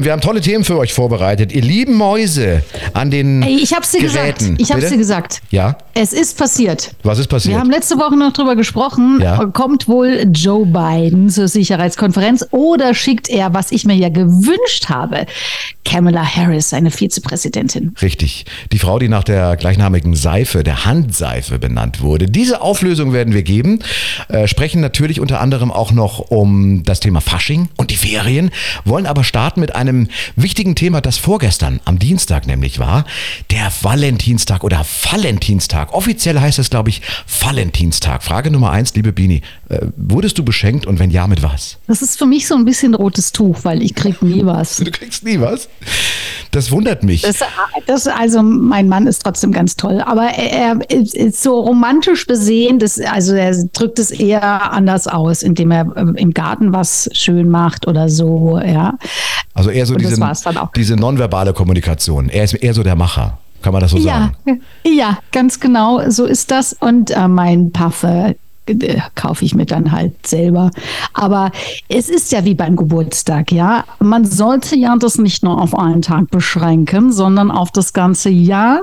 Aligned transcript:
Wir 0.00 0.12
haben 0.12 0.20
tolle 0.20 0.40
Themen 0.40 0.62
für 0.62 0.78
euch 0.78 0.94
vorbereitet. 0.94 1.50
Ihr 1.50 1.60
lieben 1.62 1.94
Mäuse 1.94 2.62
an 2.94 3.10
den 3.10 3.42
ich 3.42 3.72
hab's 3.74 3.90
dir 3.90 4.00
Geräten. 4.00 4.56
gesagt. 4.56 4.60
Ich 4.60 4.70
hab's 4.70 4.80
Bitte? 4.80 4.92
dir 4.92 4.98
gesagt. 4.98 5.40
Ja, 5.50 5.76
Es 5.94 6.12
ist 6.12 6.38
passiert. 6.38 6.92
was 7.02 7.18
ist 7.18 7.26
passiert? 7.26 7.54
Wir 7.54 7.60
haben 7.60 7.70
letzte 7.70 7.96
Woche 7.98 8.16
noch 8.16 8.32
drüber 8.32 8.54
gesprochen. 8.54 9.18
Ja. 9.20 9.44
Kommt 9.46 9.88
wohl 9.88 10.24
Joe 10.32 10.64
Biden 10.66 11.30
zur 11.30 11.48
Sicherheitskonferenz 11.48 12.46
oder 12.52 12.94
schickt 12.94 13.28
er, 13.28 13.54
was 13.54 13.72
ich 13.72 13.84
mir 13.86 13.96
ja 13.96 14.08
gewünscht 14.08 14.88
habe, 14.88 15.26
Kamala 15.84 16.22
Harris, 16.24 16.70
seine 16.70 16.92
Vizepräsidentin? 16.92 17.94
Richtig. 18.00 18.44
Die 18.70 18.78
Frau, 18.78 19.00
die 19.00 19.08
nach 19.08 19.24
der 19.24 19.56
gleichnamigen 19.56 20.14
Seife, 20.14 20.62
der 20.62 20.84
Handseife 20.84 21.58
benannt 21.58 22.02
wurde. 22.02 22.26
Diese 22.26 22.60
Auflösung 22.60 23.12
werden 23.12 23.34
wir 23.34 23.42
geben. 23.42 23.80
Äh, 24.28 24.46
sprechen 24.46 24.80
natürlich 24.80 25.18
unter 25.18 25.40
anderem 25.40 25.72
auch 25.72 25.90
noch 25.90 26.20
um 26.30 26.84
das 26.84 27.00
Thema 27.00 27.20
Fasching 27.20 27.68
und 27.76 27.90
die 27.90 27.96
Ferien. 27.96 28.50
Wollen 28.84 29.06
aber 29.06 29.24
starten 29.24 29.58
mit 29.60 29.74
einem 29.74 29.87
wichtigen 30.36 30.74
Thema, 30.74 31.00
das 31.00 31.18
vorgestern 31.18 31.80
am 31.84 31.98
Dienstag 31.98 32.46
nämlich 32.46 32.78
war. 32.78 33.04
Der 33.50 33.70
Valentinstag 33.82 34.64
oder 34.64 34.84
Valentinstag. 35.10 35.92
Offiziell 35.92 36.40
heißt 36.40 36.58
es, 36.58 36.70
glaube 36.70 36.90
ich, 36.90 37.02
Valentinstag. 37.40 38.22
Frage 38.22 38.50
Nummer 38.50 38.70
eins, 38.70 38.94
liebe 38.94 39.12
Bini. 39.12 39.42
Äh, 39.68 39.86
wurdest 39.96 40.38
du 40.38 40.44
beschenkt 40.44 40.86
und 40.86 40.98
wenn 40.98 41.10
ja, 41.10 41.26
mit 41.26 41.42
was? 41.42 41.78
Das 41.86 42.02
ist 42.02 42.18
für 42.18 42.26
mich 42.26 42.46
so 42.46 42.54
ein 42.54 42.64
bisschen 42.64 42.94
rotes 42.94 43.32
Tuch, 43.32 43.58
weil 43.62 43.82
ich 43.82 43.94
krieg 43.94 44.22
nie 44.22 44.44
was. 44.44 44.76
Du 44.76 44.90
kriegst 44.90 45.24
nie 45.24 45.40
was? 45.40 45.68
Das 46.50 46.70
wundert 46.70 47.02
mich. 47.02 47.22
Das, 47.22 47.40
das, 47.86 48.06
also 48.06 48.42
mein 48.42 48.88
Mann 48.88 49.06
ist 49.06 49.22
trotzdem 49.22 49.52
ganz 49.52 49.76
toll, 49.76 50.00
aber 50.00 50.28
er, 50.30 50.78
er 50.88 51.00
ist 51.00 51.42
so 51.42 51.60
romantisch 51.60 52.26
besehen, 52.26 52.78
das, 52.78 52.98
also 53.00 53.34
er 53.34 53.54
drückt 53.72 53.98
es 53.98 54.10
eher 54.10 54.72
anders 54.72 55.06
aus, 55.06 55.42
indem 55.42 55.70
er 55.70 55.94
ähm, 55.96 56.14
im 56.16 56.32
Garten 56.32 56.72
was 56.72 57.08
schön 57.12 57.48
macht 57.50 57.86
oder 57.86 58.08
so, 58.08 58.58
ja. 58.58 58.96
Also 59.58 59.70
eher 59.70 59.86
so 59.86 59.94
Und 59.94 60.02
diese, 60.02 60.18
diese 60.76 60.96
nonverbale 60.96 61.52
Kommunikation. 61.52 62.28
Er 62.28 62.44
ist 62.44 62.54
eher 62.54 62.74
so 62.74 62.82
der 62.82 62.94
Macher. 62.94 63.38
Kann 63.60 63.72
man 63.72 63.82
das 63.82 63.90
so 63.90 63.98
Ja, 63.98 64.30
sagen? 64.44 64.62
ja, 64.84 65.18
ganz 65.32 65.58
genau, 65.58 66.08
so 66.10 66.24
ist 66.24 66.50
das. 66.52 66.74
Und 66.74 67.10
äh, 67.10 67.26
mein 67.26 67.72
Parfum 67.72 68.34
äh, 68.66 69.00
kaufe 69.16 69.44
ich 69.44 69.54
mir 69.56 69.66
dann 69.66 69.90
halt 69.90 70.26
selber. 70.26 70.70
Aber 71.12 71.50
es 71.88 72.08
ist 72.08 72.30
ja 72.30 72.44
wie 72.44 72.54
beim 72.54 72.76
Geburtstag, 72.76 73.50
ja. 73.50 73.84
Man 73.98 74.24
sollte 74.24 74.76
ja 74.76 74.94
das 74.96 75.18
nicht 75.18 75.42
nur 75.42 75.60
auf 75.60 75.76
einen 75.76 76.02
Tag 76.02 76.30
beschränken, 76.30 77.12
sondern 77.12 77.50
auf 77.50 77.72
das 77.72 77.92
ganze 77.92 78.30
Jahr. 78.30 78.82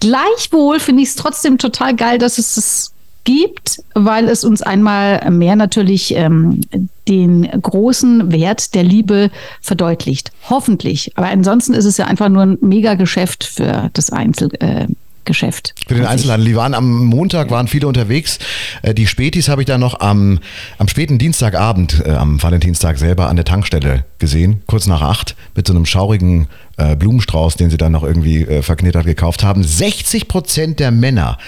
Gleichwohl 0.00 0.78
finde 0.78 1.02
ich 1.02 1.08
es 1.08 1.16
trotzdem 1.16 1.58
total 1.58 1.96
geil, 1.96 2.18
dass 2.18 2.38
es 2.38 2.54
das 2.54 2.92
gibt, 3.24 3.82
weil 3.94 4.28
es 4.28 4.44
uns 4.44 4.62
einmal 4.62 5.30
mehr 5.30 5.56
natürlich 5.56 6.14
ähm, 6.14 6.60
den 7.08 7.48
großen 7.60 8.32
Wert 8.32 8.74
der 8.74 8.82
Liebe 8.82 9.30
verdeutlicht. 9.60 10.32
Hoffentlich. 10.48 11.12
Aber 11.16 11.28
ansonsten 11.28 11.74
ist 11.74 11.84
es 11.84 11.96
ja 11.96 12.06
einfach 12.06 12.28
nur 12.28 12.42
ein 12.42 12.58
Mega-Geschäft 12.60 13.44
für 13.44 13.90
das 13.92 14.10
Einzelgeschäft. 14.10 14.90
Äh, 14.90 14.94
Geschäft. 15.24 15.74
Für 15.86 15.94
den 15.94 16.06
Einzelhandel. 16.06 16.48
Die 16.48 16.56
waren 16.56 16.74
am 16.74 17.06
Montag, 17.06 17.50
waren 17.50 17.68
viele 17.68 17.86
unterwegs. 17.86 18.38
Äh, 18.82 18.94
Die 18.94 19.06
Spätis 19.06 19.48
habe 19.48 19.62
ich 19.62 19.66
dann 19.66 19.80
noch 19.80 20.00
am, 20.00 20.40
am 20.78 20.88
späten 20.88 21.18
Dienstagabend, 21.18 22.02
äh, 22.04 22.10
am 22.10 22.42
Valentinstag 22.42 22.98
selber 22.98 23.28
an 23.28 23.36
der 23.36 23.44
Tankstelle 23.44 24.04
gesehen, 24.18 24.62
kurz 24.66 24.86
nach 24.86 25.00
acht, 25.00 25.36
mit 25.54 25.66
so 25.66 25.74
einem 25.74 25.86
schaurigen 25.86 26.48
äh, 26.76 26.96
Blumenstrauß, 26.96 27.56
den 27.56 27.70
sie 27.70 27.76
dann 27.76 27.92
noch 27.92 28.02
irgendwie 28.02 28.42
äh, 28.42 28.62
verknittert 28.62 29.06
gekauft 29.06 29.42
haben. 29.42 29.62
60 29.62 30.28
Prozent 30.28 30.80
der 30.80 30.90
Männer 30.90 31.38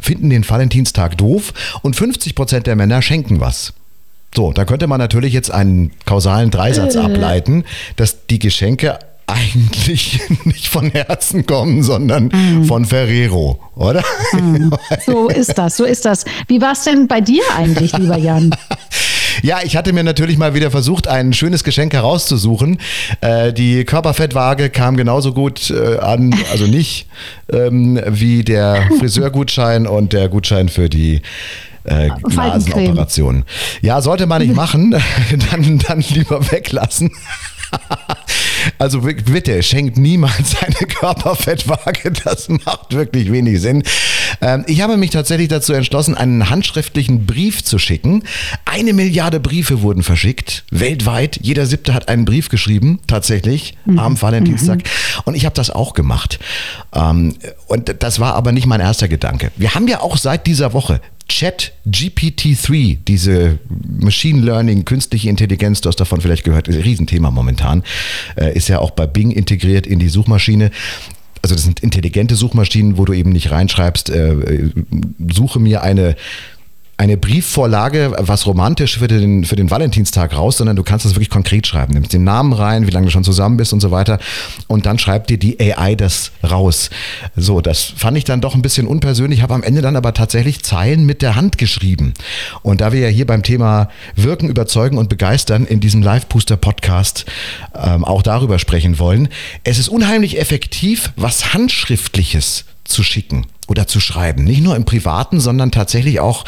finden 0.00 0.30
den 0.30 0.48
Valentinstag 0.48 1.16
doof 1.16 1.52
und 1.82 1.96
50 1.96 2.34
Prozent 2.34 2.66
der 2.66 2.76
Männer 2.76 3.02
schenken 3.02 3.40
was. 3.40 3.72
So, 4.34 4.52
da 4.52 4.64
könnte 4.64 4.86
man 4.86 4.98
natürlich 4.98 5.32
jetzt 5.32 5.50
einen 5.50 5.92
kausalen 6.06 6.50
Dreisatz 6.50 6.96
ableiten, 6.96 7.64
dass 7.96 8.26
die 8.26 8.40
Geschenke 8.40 8.98
eigentlich 9.26 10.20
nicht 10.44 10.68
von 10.68 10.90
Herzen 10.90 11.46
kommen, 11.46 11.82
sondern 11.82 12.30
von 12.66 12.84
Ferrero, 12.84 13.60
oder? 13.76 14.02
So 15.06 15.28
ist 15.28 15.56
das, 15.56 15.76
so 15.76 15.84
ist 15.84 16.04
das. 16.04 16.24
Wie 16.48 16.60
war 16.60 16.72
es 16.72 16.82
denn 16.82 17.06
bei 17.08 17.20
dir 17.20 17.42
eigentlich, 17.56 17.96
lieber 17.96 18.18
Jan? 18.18 18.54
Ja, 19.44 19.58
ich 19.62 19.76
hatte 19.76 19.92
mir 19.92 20.02
natürlich 20.02 20.38
mal 20.38 20.54
wieder 20.54 20.70
versucht, 20.70 21.06
ein 21.06 21.34
schönes 21.34 21.64
Geschenk 21.64 21.92
herauszusuchen. 21.92 22.78
Äh, 23.20 23.52
die 23.52 23.84
Körperfettwaage 23.84 24.70
kam 24.70 24.96
genauso 24.96 25.34
gut 25.34 25.68
äh, 25.70 25.98
an, 25.98 26.34
also 26.50 26.66
nicht 26.66 27.08
ähm, 27.52 28.00
wie 28.06 28.42
der 28.42 28.88
Friseurgutschein 28.98 29.86
und 29.86 30.14
der 30.14 30.30
Gutschein 30.30 30.70
für 30.70 30.88
die 30.88 31.20
äh, 31.84 32.08
Faltencreme. 32.08 32.54
Nasenoperation. 32.54 33.44
Ja, 33.82 34.00
sollte 34.00 34.24
man 34.24 34.40
nicht 34.40 34.54
machen, 34.56 34.92
dann, 35.50 35.78
dann 35.78 36.00
lieber 36.00 36.50
weglassen. 36.50 37.10
Also 38.78 39.02
bitte, 39.02 39.62
schenkt 39.62 39.98
niemals 39.98 40.56
eine 40.60 40.86
Körperfettwaage. 40.88 42.12
Das 42.24 42.48
macht 42.48 42.94
wirklich 42.94 43.30
wenig 43.30 43.60
Sinn. 43.60 43.82
Ähm, 44.40 44.64
ich 44.66 44.80
habe 44.80 44.96
mich 44.96 45.10
tatsächlich 45.10 45.48
dazu 45.48 45.72
entschlossen, 45.72 46.14
einen 46.14 46.50
handschriftlichen 46.50 47.26
Brief 47.26 47.64
zu 47.64 47.78
schicken. 47.78 48.24
Eine 48.64 48.92
Milliarde 48.92 49.40
Briefe 49.40 49.82
wurden 49.82 50.02
verschickt, 50.02 50.64
weltweit. 50.70 51.38
Jeder 51.42 51.66
siebte 51.66 51.94
hat 51.94 52.08
einen 52.08 52.24
Brief 52.24 52.48
geschrieben, 52.48 53.00
tatsächlich, 53.06 53.76
am 53.96 54.20
Valentinstag. 54.20 54.80
Und 55.24 55.34
ich 55.34 55.44
habe 55.44 55.54
das 55.54 55.70
auch 55.70 55.94
gemacht. 55.94 56.38
Ähm, 56.94 57.36
und 57.66 57.94
das 58.00 58.20
war 58.20 58.34
aber 58.34 58.52
nicht 58.52 58.66
mein 58.66 58.80
erster 58.80 59.08
Gedanke. 59.08 59.50
Wir 59.56 59.74
haben 59.74 59.88
ja 59.88 60.00
auch 60.00 60.16
seit 60.16 60.46
dieser 60.46 60.72
Woche 60.72 61.00
Chat 61.28 61.72
GPT-3, 61.86 62.98
diese 63.06 63.58
Machine 63.88 64.42
Learning, 64.42 64.84
künstliche 64.84 65.28
Intelligenz, 65.28 65.80
du 65.80 65.88
hast 65.88 65.96
davon 65.96 66.20
vielleicht 66.20 66.44
gehört, 66.44 66.68
ist 66.68 66.76
ein 66.76 66.82
Riesenthema 66.82 67.30
momentan, 67.30 67.82
äh, 68.36 68.54
ist 68.54 68.68
ja 68.68 68.78
auch 68.78 68.90
bei 68.90 69.06
Bing 69.06 69.30
integriert 69.30 69.86
in 69.86 69.98
die 69.98 70.08
Suchmaschine. 70.08 70.70
Also 71.42 71.54
das 71.54 71.64
sind 71.64 71.80
intelligente 71.80 72.36
Suchmaschinen, 72.36 72.96
wo 72.98 73.04
du 73.04 73.12
eben 73.12 73.30
nicht 73.30 73.50
reinschreibst, 73.50 74.10
äh, 74.10 74.32
äh, 74.32 74.70
suche 75.32 75.60
mir 75.60 75.82
eine 75.82 76.16
eine 76.96 77.16
Briefvorlage, 77.16 78.12
was 78.18 78.46
romantisch 78.46 78.98
für 78.98 79.08
den, 79.08 79.44
für 79.44 79.56
den 79.56 79.70
Valentinstag 79.70 80.36
raus, 80.36 80.58
sondern 80.58 80.76
du 80.76 80.82
kannst 80.82 81.04
das 81.04 81.14
wirklich 81.14 81.30
konkret 81.30 81.66
schreiben. 81.66 81.94
Nimmst 81.94 82.12
den 82.12 82.24
Namen 82.24 82.52
rein, 82.52 82.86
wie 82.86 82.90
lange 82.90 83.06
du 83.06 83.10
schon 83.10 83.24
zusammen 83.24 83.56
bist 83.56 83.72
und 83.72 83.80
so 83.80 83.90
weiter. 83.90 84.18
Und 84.68 84.86
dann 84.86 84.98
schreibt 84.98 85.30
dir 85.30 85.38
die 85.38 85.60
AI 85.60 85.96
das 85.96 86.30
raus. 86.48 86.90
So, 87.34 87.60
das 87.60 87.82
fand 87.96 88.16
ich 88.16 88.24
dann 88.24 88.40
doch 88.40 88.54
ein 88.54 88.62
bisschen 88.62 88.86
unpersönlich, 88.86 89.42
habe 89.42 89.54
am 89.54 89.62
Ende 89.62 89.82
dann 89.82 89.96
aber 89.96 90.14
tatsächlich 90.14 90.62
Zeilen 90.62 91.04
mit 91.04 91.20
der 91.20 91.34
Hand 91.34 91.58
geschrieben. 91.58 92.14
Und 92.62 92.80
da 92.80 92.92
wir 92.92 93.00
ja 93.00 93.08
hier 93.08 93.26
beim 93.26 93.42
Thema 93.42 93.88
Wirken, 94.14 94.48
Überzeugen 94.48 94.98
und 94.98 95.08
Begeistern 95.08 95.66
in 95.66 95.80
diesem 95.80 96.02
Live-Booster-Podcast 96.02 97.26
ähm, 97.74 98.04
auch 98.04 98.22
darüber 98.22 98.58
sprechen 98.58 98.98
wollen, 98.98 99.28
es 99.64 99.78
ist 99.78 99.88
unheimlich 99.88 100.38
effektiv, 100.38 101.12
was 101.16 101.54
Handschriftliches 101.54 102.64
zu 102.84 103.02
schicken 103.02 103.46
oder 103.66 103.86
zu 103.86 104.00
schreiben. 104.00 104.44
Nicht 104.44 104.62
nur 104.62 104.76
im 104.76 104.84
privaten, 104.84 105.40
sondern 105.40 105.70
tatsächlich 105.70 106.20
auch, 106.20 106.44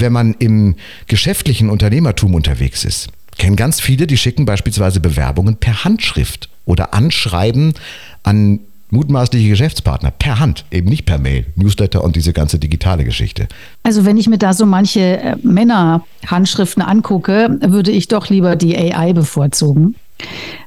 wenn 0.00 0.12
man 0.12 0.34
im 0.38 0.76
geschäftlichen 1.06 1.70
Unternehmertum 1.70 2.34
unterwegs 2.34 2.84
ist. 2.84 3.08
Kennen 3.38 3.56
ganz 3.56 3.80
viele, 3.80 4.06
die 4.06 4.16
schicken 4.16 4.44
beispielsweise 4.44 5.00
Bewerbungen 5.00 5.56
per 5.56 5.84
Handschrift 5.84 6.48
oder 6.64 6.94
Anschreiben 6.94 7.74
an 8.22 8.60
mutmaßliche 8.92 9.48
Geschäftspartner 9.48 10.10
per 10.10 10.38
Hand, 10.38 10.66
eben 10.70 10.88
nicht 10.88 11.06
per 11.06 11.18
Mail, 11.18 11.46
Newsletter 11.56 12.04
und 12.04 12.14
diese 12.14 12.34
ganze 12.34 12.58
digitale 12.58 13.04
Geschichte. 13.04 13.48
Also 13.82 14.04
wenn 14.04 14.18
ich 14.18 14.28
mir 14.28 14.38
da 14.38 14.52
so 14.52 14.66
manche 14.66 15.18
äh, 15.18 15.36
Männerhandschriften 15.42 16.82
angucke, 16.82 17.58
würde 17.62 17.90
ich 17.90 18.08
doch 18.08 18.28
lieber 18.28 18.54
die 18.54 18.76
AI 18.76 19.14
bevorzugen, 19.14 19.94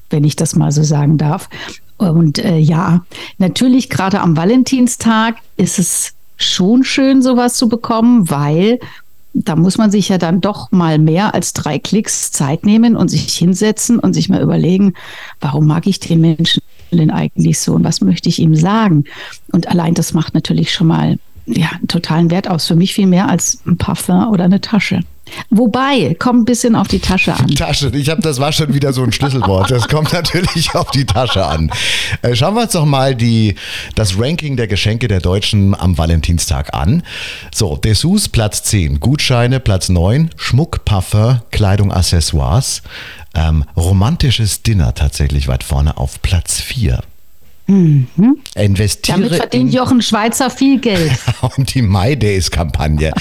wenn 0.09 0.23
ich 0.23 0.35
das 0.35 0.55
mal 0.55 0.71
so 0.71 0.81
sagen 0.81 1.17
darf. 1.17 1.49
Und 1.97 2.39
äh, 2.39 2.57
ja, 2.57 3.05
natürlich 3.37 3.89
gerade 3.89 4.19
am 4.19 4.35
Valentinstag 4.35 5.35
ist 5.55 5.77
es 5.77 6.13
schon 6.35 6.83
schön, 6.83 7.21
sowas 7.21 7.55
zu 7.55 7.69
bekommen, 7.69 8.29
weil 8.29 8.79
da 9.35 9.55
muss 9.55 9.77
man 9.77 9.91
sich 9.91 10.09
ja 10.09 10.17
dann 10.17 10.39
doch 10.39 10.71
mal 10.71 10.97
mehr 10.97 11.33
als 11.33 11.51
drei 11.53 11.77
Klicks 11.77 12.31
Zeit 12.31 12.65
nehmen 12.65 12.95
und 12.95 13.09
sich 13.09 13.33
hinsetzen 13.33 13.99
und 13.99 14.13
sich 14.13 14.29
mal 14.29 14.41
überlegen, 14.41 14.93
warum 15.41 15.67
mag 15.67 15.87
ich 15.87 15.99
den 15.99 16.21
Menschen 16.21 16.63
denn 16.91 17.11
eigentlich 17.11 17.59
so 17.59 17.73
und 17.73 17.83
was 17.83 17.99
möchte 17.99 18.29
ich 18.29 18.39
ihm 18.39 18.55
sagen? 18.55 19.03
Und 19.51 19.67
allein 19.67 19.93
das 19.93 20.13
macht 20.13 20.33
natürlich 20.33 20.71
schon 20.71 20.87
mal 20.87 21.17
ja, 21.45 21.69
einen 21.71 21.89
totalen 21.89 22.31
Wert 22.31 22.49
aus. 22.49 22.65
Für 22.65 22.75
mich 22.75 22.93
viel 22.93 23.07
mehr 23.07 23.27
als 23.27 23.61
ein 23.67 23.77
Parfum 23.77 24.29
oder 24.29 24.45
eine 24.45 24.61
Tasche. 24.61 25.01
Wobei, 25.49 26.15
kommt 26.19 26.41
ein 26.41 26.45
bisschen 26.45 26.75
auf 26.75 26.87
die 26.87 26.99
Tasche 26.99 27.33
an. 27.33 27.47
Tasche, 27.55 27.91
ich 27.93 28.09
habe, 28.09 28.21
das 28.21 28.39
war 28.39 28.51
schon 28.51 28.73
wieder 28.73 28.93
so 28.93 29.03
ein 29.03 29.11
Schlüsselwort. 29.11 29.71
Das 29.71 29.87
kommt 29.87 30.13
natürlich 30.13 30.73
auf 30.75 30.91
die 30.91 31.05
Tasche 31.05 31.45
an. 31.45 31.71
Äh, 32.21 32.35
schauen 32.35 32.55
wir 32.55 32.63
uns 32.63 32.73
doch 32.73 32.85
mal 32.85 33.15
die, 33.15 33.55
das 33.95 34.19
Ranking 34.19 34.57
der 34.57 34.67
Geschenke 34.67 35.07
der 35.07 35.19
Deutschen 35.19 35.75
am 35.75 35.97
Valentinstag 35.97 36.73
an. 36.73 37.03
So, 37.53 37.77
Dessous 37.77 38.29
Platz 38.29 38.63
10, 38.63 38.99
Gutscheine 38.99 39.59
Platz 39.59 39.89
9, 39.89 40.31
Schmuck, 40.35 40.85
Parfum, 40.85 41.41
Kleidung, 41.51 41.91
Accessoires. 41.91 42.81
Ähm, 43.33 43.65
romantisches 43.75 44.63
Dinner 44.63 44.93
tatsächlich 44.93 45.47
weit 45.47 45.63
vorne 45.63 45.97
auf 45.97 46.21
Platz 46.21 46.61
4. 46.61 47.01
Investiere 47.67 49.21
Damit 49.21 49.35
verdient 49.35 49.73
Jochen 49.73 50.01
Schweizer 50.01 50.49
viel 50.49 50.79
Geld. 50.79 51.11
und 51.57 51.73
die 51.73 51.81
My 51.81 52.15
Days 52.15 52.51
Kampagne. 52.51 53.11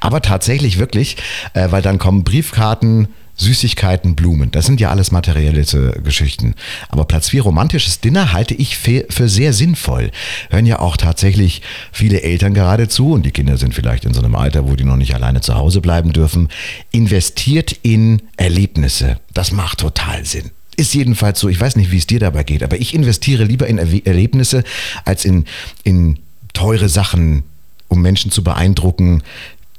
Aber 0.00 0.22
tatsächlich 0.22 0.78
wirklich, 0.78 1.16
äh, 1.52 1.70
weil 1.70 1.82
dann 1.82 1.98
kommen 1.98 2.24
Briefkarten, 2.24 3.08
Süßigkeiten, 3.40 4.16
Blumen. 4.16 4.50
Das 4.50 4.66
sind 4.66 4.80
ja 4.80 4.90
alles 4.90 5.10
materielle 5.10 5.64
Geschichten. 6.02 6.54
Aber 6.88 7.04
Platz 7.06 7.30
4, 7.30 7.42
romantisches 7.42 8.00
Dinner, 8.00 8.32
halte 8.32 8.54
ich 8.54 8.76
für, 8.76 9.06
für 9.08 9.28
sehr 9.28 9.52
sinnvoll. 9.52 10.10
Hören 10.50 10.66
ja 10.66 10.78
auch 10.78 10.96
tatsächlich 10.96 11.62
viele 11.90 12.22
Eltern 12.22 12.54
gerade 12.54 12.88
zu 12.88 13.12
und 13.12 13.24
die 13.24 13.30
Kinder 13.30 13.56
sind 13.56 13.74
vielleicht 13.74 14.04
in 14.04 14.14
so 14.14 14.20
einem 14.20 14.34
Alter, 14.34 14.68
wo 14.68 14.76
die 14.76 14.84
noch 14.84 14.96
nicht 14.96 15.14
alleine 15.14 15.40
zu 15.40 15.54
Hause 15.54 15.80
bleiben 15.80 16.12
dürfen. 16.12 16.48
Investiert 16.90 17.72
in 17.82 18.22
Erlebnisse. 18.36 19.18
Das 19.32 19.52
macht 19.52 19.80
total 19.80 20.26
Sinn. 20.26 20.50
Ist 20.80 20.94
jedenfalls 20.94 21.38
so. 21.38 21.50
Ich 21.50 21.60
weiß 21.60 21.76
nicht, 21.76 21.92
wie 21.92 21.98
es 21.98 22.06
dir 22.06 22.20
dabei 22.20 22.42
geht, 22.42 22.62
aber 22.62 22.80
ich 22.80 22.94
investiere 22.94 23.44
lieber 23.44 23.66
in 23.66 23.76
Erlebnisse 23.76 24.64
als 25.04 25.26
in, 25.26 25.44
in 25.84 26.18
teure 26.54 26.88
Sachen, 26.88 27.42
um 27.88 28.00
Menschen 28.00 28.30
zu 28.30 28.42
beeindrucken, 28.42 29.22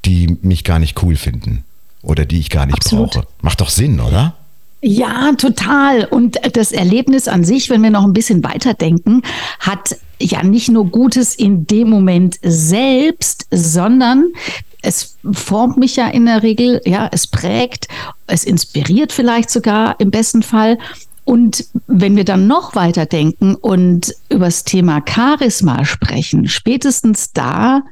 die 0.06 0.38
mich 0.44 0.63
gar 0.63 0.77
nicht 0.77 1.01
cool 1.01 1.15
finden 1.15 1.63
oder 2.03 2.25
die 2.25 2.38
ich 2.38 2.51
gar 2.51 2.68
nicht 2.68 2.75
Absolut. 2.75 3.13
brauche. 3.13 3.27
Macht 3.42 3.62
doch 3.62 3.71
Sinn, 3.71 4.00
oder? 4.00 4.36
Ja, 4.83 5.31
total. 5.39 6.06
Und 6.06 6.38
das 6.53 6.71
Erlebnis 6.71 7.27
an 7.27 7.44
sich, 7.44 7.71
wenn 7.71 7.81
wir 7.81 7.89
noch 7.89 8.06
ein 8.06 8.13
bisschen 8.13 8.44
weiterdenken, 8.44 9.24
hat 9.59 9.95
ja 10.19 10.44
nicht 10.44 10.69
nur 10.69 10.86
Gutes 10.86 11.33
in 11.33 11.65
dem 11.65 11.89
Moment 11.89 12.38
selbst, 12.44 13.48
sondern 13.50 14.33
es 14.81 15.18
formt 15.31 15.78
mich 15.78 15.95
ja 15.95 16.07
in 16.07 16.25
der 16.25 16.44
Regel, 16.44 16.81
ja, 16.86 17.10
es 17.12 17.28
prägt, 17.28 17.88
es 18.28 18.44
inspiriert 18.44 19.12
vielleicht 19.12 19.50
sogar 19.50 20.00
im 20.00 20.12
besten 20.12 20.44
Fall. 20.44 20.78
Und 21.24 21.66
wenn 21.88 22.16
wir 22.16 22.25
dann 22.25 22.48
noch 22.48 22.75
weiter 22.75 23.06
denken 23.06 23.56
und 23.56 24.13
über 24.30 24.45
das 24.45 24.63
Thema 24.63 25.04
Charisma 25.07 25.86
sprechen, 25.86 26.48
spätestens 26.48 27.31
da 27.31 27.83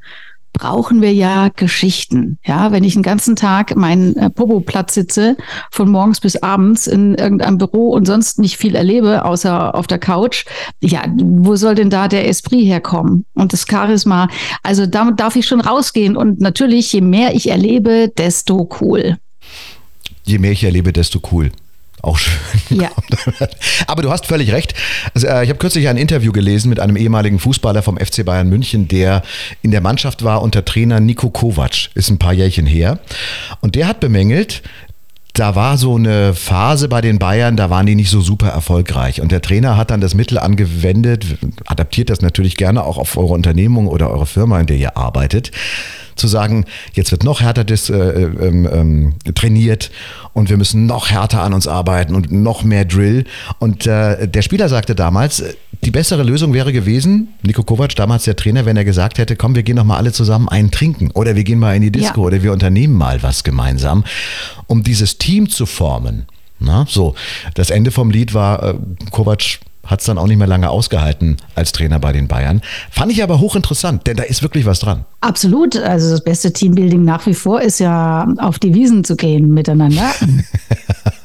brauchen 0.54 1.02
wir 1.02 1.14
ja 1.14 1.50
Geschichten. 1.56 2.38
Ja, 2.46 2.72
wenn 2.72 2.84
ich 2.84 2.94
den 2.94 3.04
ganzen 3.04 3.36
Tag 3.36 3.76
meinen 3.76 4.16
äh, 4.16 4.30
Popo-Platz 4.30 4.94
sitze, 4.94 5.38
von 5.72 5.90
morgens 5.90 6.20
bis 6.20 6.36
abends 6.38 6.88
in 6.88 7.16
irgendeinem 7.16 7.58
Büro 7.58 7.92
und 7.92 8.06
sonst 8.06 8.40
nicht 8.40 8.58
viel 8.58 8.76
erlebe, 8.76 9.26
außer 9.26 9.76
auf 9.76 9.88
der 9.88 10.00
Couch, 10.00 10.46
ja, 10.82 11.04
wo 11.18 11.56
soll 11.56 11.76
denn 11.76 11.90
da 11.90 12.08
der 12.08 12.28
Esprit 12.28 12.66
herkommen 12.66 13.26
und 13.36 13.54
das 13.54 13.66
Charisma? 13.70 14.28
Also 14.64 14.86
damit 14.86 15.20
darf 15.20 15.36
ich 15.36 15.46
schon 15.46 15.62
rausgehen 15.62 16.16
und 16.16 16.40
natürlich, 16.42 16.92
je 16.92 17.02
mehr 17.02 17.34
ich 17.36 17.50
erlebe, 17.50 18.12
desto 18.18 18.70
cool. 18.82 19.18
Je 20.24 20.40
mehr 20.40 20.52
ich 20.52 20.64
erlebe, 20.64 20.94
desto 20.94 21.20
cool. 21.32 21.52
Auch 22.02 22.18
schön. 22.18 22.80
Ja. 22.82 22.90
Aber 23.88 24.02
du 24.02 24.12
hast 24.12 24.26
völlig 24.26 24.52
recht. 24.52 24.74
Also, 25.14 25.28
äh, 25.28 25.44
ich 25.44 25.50
habe 25.50 25.60
kürzlich 25.60 25.88
ein 25.88 25.98
Interview 25.98 26.32
gelesen 26.32 26.70
mit 26.70 26.80
einem 26.80 26.96
ehemaligen 26.96 27.40
Fußballer 27.40 27.82
vom 27.84 27.98
FC 27.98 28.26
Bayern 28.26 28.50
München, 28.50 28.88
der 28.88 29.22
in 29.62 29.72
der 29.72 29.82
Mannschaft 29.82 30.24
war 30.24 30.42
unter 30.42 30.64
Trainer 30.64 31.00
Nico 31.00 31.30
Kovac. 31.30 31.90
Ist 31.96 32.10
ein 32.10 32.18
paar 32.18 32.34
Jährchen 32.34 32.66
her. 32.66 33.00
Und 33.62 33.76
der 33.76 33.88
hat 33.88 34.00
bemängelt, 34.00 34.62
da 35.34 35.56
war 35.56 35.78
so 35.78 35.96
eine 35.96 36.34
Phase 36.34 36.90
bei 36.90 37.02
den 37.02 37.20
Bayern, 37.20 37.56
da 37.56 37.70
waren 37.70 37.86
die 37.86 37.96
nicht 37.96 38.10
so 38.10 38.22
super 38.22 38.50
erfolgreich. 38.50 39.22
Und 39.22 39.32
der 39.32 39.42
Trainer 39.42 39.78
hat 39.78 39.92
dann 39.92 40.02
das 40.02 40.14
Mittel 40.14 40.38
angewendet, 40.38 41.26
adaptiert 41.66 42.10
das 42.10 42.22
natürlich 42.22 42.58
gerne 42.58 42.84
auch 42.84 42.98
auf 42.98 43.16
eure 43.16 43.34
Unternehmung 43.34 43.88
oder 43.88 44.10
eure 44.10 44.26
Firma, 44.26 44.60
in 44.60 44.66
der 44.66 44.78
ihr 44.78 44.98
arbeitet, 44.98 45.52
zu 46.20 46.28
sagen, 46.28 46.66
jetzt 46.94 47.12
wird 47.12 47.24
noch 47.24 47.42
härter 47.42 47.64
dis, 47.64 47.90
äh, 47.90 47.96
ähm, 47.96 48.70
ähm, 48.72 49.14
trainiert 49.34 49.92
und 50.34 50.50
wir 50.50 50.58
müssen 50.58 50.86
noch 50.86 51.10
härter 51.10 51.42
an 51.42 51.54
uns 51.54 51.68
arbeiten 51.68 52.16
und 52.16 52.32
noch 52.32 52.64
mehr 52.64 52.86
Drill. 52.86 53.26
Und 53.60 53.88
äh, 53.88 54.28
der 54.28 54.42
Spieler 54.42 54.70
sagte 54.70 54.96
damals, 54.96 55.44
die 55.84 55.92
bessere 55.92 56.24
Lösung 56.24 56.54
wäre 56.54 56.74
gewesen, 56.74 57.30
Nico 57.42 57.64
Kovac, 57.64 57.96
damals 57.96 58.26
der 58.26 58.36
Trainer, 58.36 58.66
wenn 58.66 58.78
er 58.78 58.86
gesagt 58.86 59.18
hätte, 59.18 59.36
komm, 59.36 59.56
wir 59.56 59.64
gehen 59.64 59.78
noch 59.78 59.86
mal 59.86 59.98
alle 59.98 60.12
zusammen 60.12 60.50
einen 60.50 60.72
trinken 60.72 61.12
oder 61.12 61.36
wir 61.36 61.44
gehen 61.44 61.60
mal 61.60 61.76
in 61.76 61.82
die 61.82 61.92
Disco 61.92 62.22
ja. 62.22 62.28
oder 62.28 62.44
wir 62.44 62.52
unternehmen 62.52 62.96
mal 62.96 63.24
was 63.24 63.44
gemeinsam, 63.44 64.04
um 64.68 64.84
dieses 64.84 65.18
Team 65.18 65.50
zu 65.50 65.66
formen. 65.66 66.26
Na, 66.60 66.86
so, 66.90 67.16
das 67.54 67.70
Ende 67.70 67.90
vom 67.90 68.12
Lied 68.12 68.34
war, 68.34 68.64
äh, 68.64 68.76
Kovac 69.12 69.60
hat 69.90 70.02
es 70.02 70.06
dann 70.06 70.18
auch 70.18 70.28
nicht 70.28 70.38
mehr 70.38 70.48
lange 70.48 70.70
ausgehalten 70.70 71.38
als 71.56 71.72
Trainer 71.72 72.00
bei 72.00 72.14
den 72.14 72.28
Bayern. 72.28 72.62
Fand 72.92 73.12
ich 73.12 73.24
aber 73.24 73.40
hochinteressant, 73.40 74.06
denn 74.06 74.18
da 74.18 74.24
ist 74.24 74.44
wirklich 74.44 74.66
was 74.66 74.80
dran. 74.80 75.06
Absolut. 75.22 75.76
Also 75.76 76.12
das 76.12 76.24
beste 76.24 76.54
Teambuilding 76.54 77.04
nach 77.04 77.26
wie 77.26 77.34
vor 77.34 77.62
ist 77.62 77.80
ja 77.80 78.28
auf 78.38 78.60
die 78.60 78.74
Wiesen 78.74 79.04
zu 79.04 79.16
gehen 79.16 79.52
miteinander. 79.52 80.12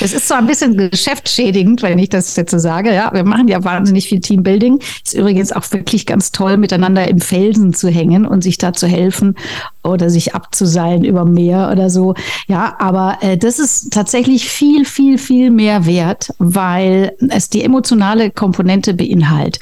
Es 0.00 0.12
ist 0.12 0.28
zwar 0.28 0.38
ein 0.38 0.46
bisschen 0.46 0.76
geschäftsschädigend, 0.90 1.82
wenn 1.82 1.98
ich 1.98 2.08
das 2.08 2.36
jetzt 2.36 2.50
so 2.50 2.58
sage. 2.58 2.92
Ja, 2.92 3.12
wir 3.12 3.24
machen 3.24 3.48
ja 3.48 3.62
wahnsinnig 3.64 4.08
viel 4.08 4.20
Teambuilding. 4.20 4.80
Ist 5.04 5.14
übrigens 5.14 5.52
auch 5.52 5.70
wirklich 5.72 6.06
ganz 6.06 6.32
toll, 6.32 6.56
miteinander 6.56 7.06
im 7.08 7.20
Felsen 7.20 7.74
zu 7.74 7.88
hängen 7.88 8.26
und 8.26 8.42
sich 8.42 8.58
da 8.58 8.72
zu 8.72 8.86
helfen 8.86 9.36
oder 9.82 10.10
sich 10.10 10.34
abzuseilen 10.34 11.04
über 11.04 11.24
Meer 11.24 11.70
oder 11.72 11.90
so. 11.90 12.14
Ja, 12.48 12.76
aber 12.78 13.18
äh, 13.20 13.36
das 13.36 13.58
ist 13.58 13.92
tatsächlich 13.92 14.48
viel, 14.48 14.84
viel, 14.84 15.18
viel 15.18 15.50
mehr 15.50 15.86
wert, 15.86 16.30
weil 16.38 17.12
es 17.30 17.48
die 17.48 17.62
emotionale 17.62 18.30
Komponente 18.30 18.94
beinhaltet. 18.94 19.58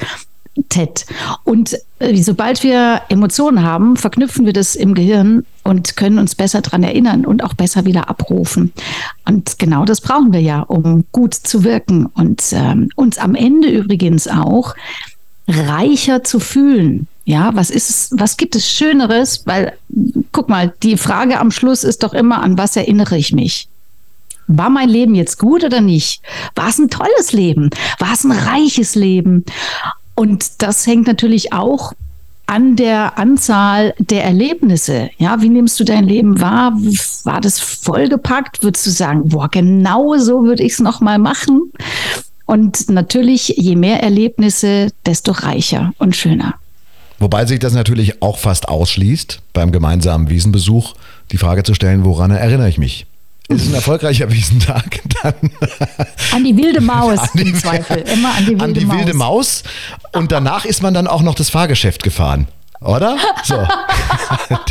Und 1.45 1.79
äh, 1.99 2.17
sobald 2.17 2.63
wir 2.63 3.03
Emotionen 3.09 3.63
haben, 3.63 3.97
verknüpfen 3.97 4.47
wir 4.47 4.53
das 4.53 4.75
im 4.75 4.95
Gehirn 4.95 5.45
und 5.63 5.97
können 5.97 6.19
uns 6.19 6.35
besser 6.35 6.61
daran 6.61 6.83
erinnern 6.83 7.25
und 7.25 7.45
auch 7.45 7.55
besser 7.55 7.85
wieder 7.85 8.09
abrufen. 8.09 8.73
Und 9.27 9.59
genau 9.59 9.85
das 9.85 10.01
brauchen 10.01 10.33
wir 10.33 10.41
ja, 10.41 10.61
um 10.61 11.05
gut 11.13 11.35
zu 11.35 11.65
wirken 11.65 12.07
und 12.07 12.43
ähm, 12.53 12.91
uns 12.97 13.19
am 13.19 13.35
Ende 13.35 13.69
übrigens 13.69 14.29
auch 14.29 14.75
reicher 15.49 16.25
zu 16.25 16.41
fühlen. 16.41 17.07
Ja, 17.25 17.55
was 17.55 17.71
ist 17.71 17.91
es, 17.91 18.11
was 18.13 18.37
gibt 18.37 18.57
es 18.57 18.69
Schöneres? 18.69 19.47
Weil, 19.47 19.77
guck 20.33 20.49
mal, 20.49 20.75
die 20.83 20.97
Frage 20.97 21.39
am 21.39 21.51
Schluss 21.51 21.85
ist 21.85 22.03
doch 22.03 22.15
immer, 22.15 22.43
an 22.43 22.59
was 22.59 22.75
erinnere 22.77 23.17
ich 23.17 23.33
mich? 23.33 23.69
War 24.49 24.71
mein 24.71 24.89
Leben 24.89 25.15
jetzt 25.15 25.39
gut 25.39 25.63
oder 25.63 25.81
nicht? 25.81 26.23
War 26.57 26.69
es 26.69 26.79
ein 26.79 26.91
tolles 26.91 27.33
Leben? 27.33 27.71
War 27.99 28.13
es 28.13 28.25
ein 28.25 28.33
reiches 28.33 28.97
Leben? 28.97 29.45
Und 30.15 30.63
das 30.63 30.87
hängt 30.87 31.07
natürlich 31.07 31.53
auch 31.53 31.93
an 32.47 32.77
der 32.77 33.19
Anzahl 33.19 33.95
der 33.99 34.25
Erlebnisse. 34.25 35.11
Ja, 35.19 35.41
wie 35.41 35.49
nimmst 35.49 35.79
du 35.81 35.85
dein 35.85 36.05
Leben 36.05 36.41
wahr? 36.41 36.73
War 37.25 37.41
das 37.41 37.61
vollgepackt? 37.61 38.63
Würdest 38.63 38.87
du 38.87 38.91
sagen, 38.91 39.29
boah, 39.29 39.49
genau 39.49 40.17
so 40.19 40.45
würde 40.45 40.63
ich 40.63 40.73
es 40.73 40.81
nochmal 40.81 41.19
machen? 41.19 41.73
Und 42.45 42.91
natürlich, 42.91 43.55
je 43.57 43.77
mehr 43.77 44.03
Erlebnisse, 44.03 44.89
desto 45.07 45.33
reicher 45.33 45.93
und 45.99 46.17
schöner. 46.17 46.55
Wobei 47.19 47.47
sich 47.47 47.61
das 47.61 47.73
natürlich 47.73 48.21
auch 48.21 48.37
fast 48.37 48.69
ausschließt, 48.69 49.41
beim 49.53 49.71
gemeinsamen 49.71 50.29
Wiesenbesuch 50.29 50.95
die 51.31 51.39
Frage 51.39 51.63
zu 51.63 51.73
stellen, 51.73 52.05
woran 52.05 52.33
erinnere 52.33 52.69
ich 52.69 52.79
mich? 52.79 53.07
Ist 53.49 53.69
ein 53.69 53.75
erfolgreicher 53.75 54.31
Wiesentag, 54.31 55.01
dann. 55.23 55.35
An 56.33 56.45
die 56.45 56.57
wilde 56.57 56.81
Maus 56.81 57.21
die, 57.35 57.43
im 57.43 57.55
Zweifel. 57.55 57.99
Immer 57.99 58.35
an 58.35 58.45
die 58.45 58.51
wilde, 58.51 58.65
an 58.65 58.75
die 58.75 58.85
Maus. 58.85 58.97
wilde 58.97 59.15
Maus. 59.15 59.63
Und 60.13 60.33
danach 60.33 60.65
ist 60.65 60.83
man 60.83 60.95
dann 60.95 61.07
auch 61.07 61.23
noch 61.23 61.35
das 61.35 61.51
Fahrgeschäft 61.51 62.03
gefahren. 62.03 62.49
Oder? 62.85 63.17
So. 63.45 63.55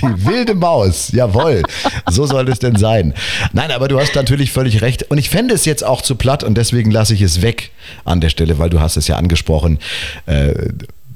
Die 0.02 0.26
wilde 0.26 0.54
Maus. 0.54 1.12
Jawohl. 1.14 1.64
So 2.10 2.26
soll 2.26 2.50
es 2.50 2.60
denn 2.60 2.76
sein. 2.76 3.14
Nein, 3.54 3.72
aber 3.72 3.88
du 3.88 4.00
hast 4.00 4.16
natürlich 4.16 4.52
völlig 4.52 4.82
recht. 4.82 5.04
Und 5.10 5.18
ich 5.18 5.30
fände 5.30 5.54
es 5.54 5.64
jetzt 5.64 5.86
auch 5.86 6.02
zu 6.02 6.16
platt 6.16 6.44
und 6.44 6.58
deswegen 6.58 6.92
lasse 6.92 7.14
ich 7.14 7.22
es 7.22 7.42
weg 7.42 7.72
an 8.04 8.20
der 8.20 8.30
Stelle, 8.30 8.60
weil 8.60 8.70
du 8.70 8.82
hast 8.82 8.98
es 8.98 9.08
ja 9.08 9.16
angesprochen, 9.16 9.80
äh, 10.26 10.54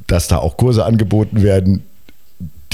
dass 0.08 0.28
da 0.30 0.38
auch 0.38 0.56
Kurse 0.56 0.86
angeboten 0.86 1.44
werden 1.44 1.84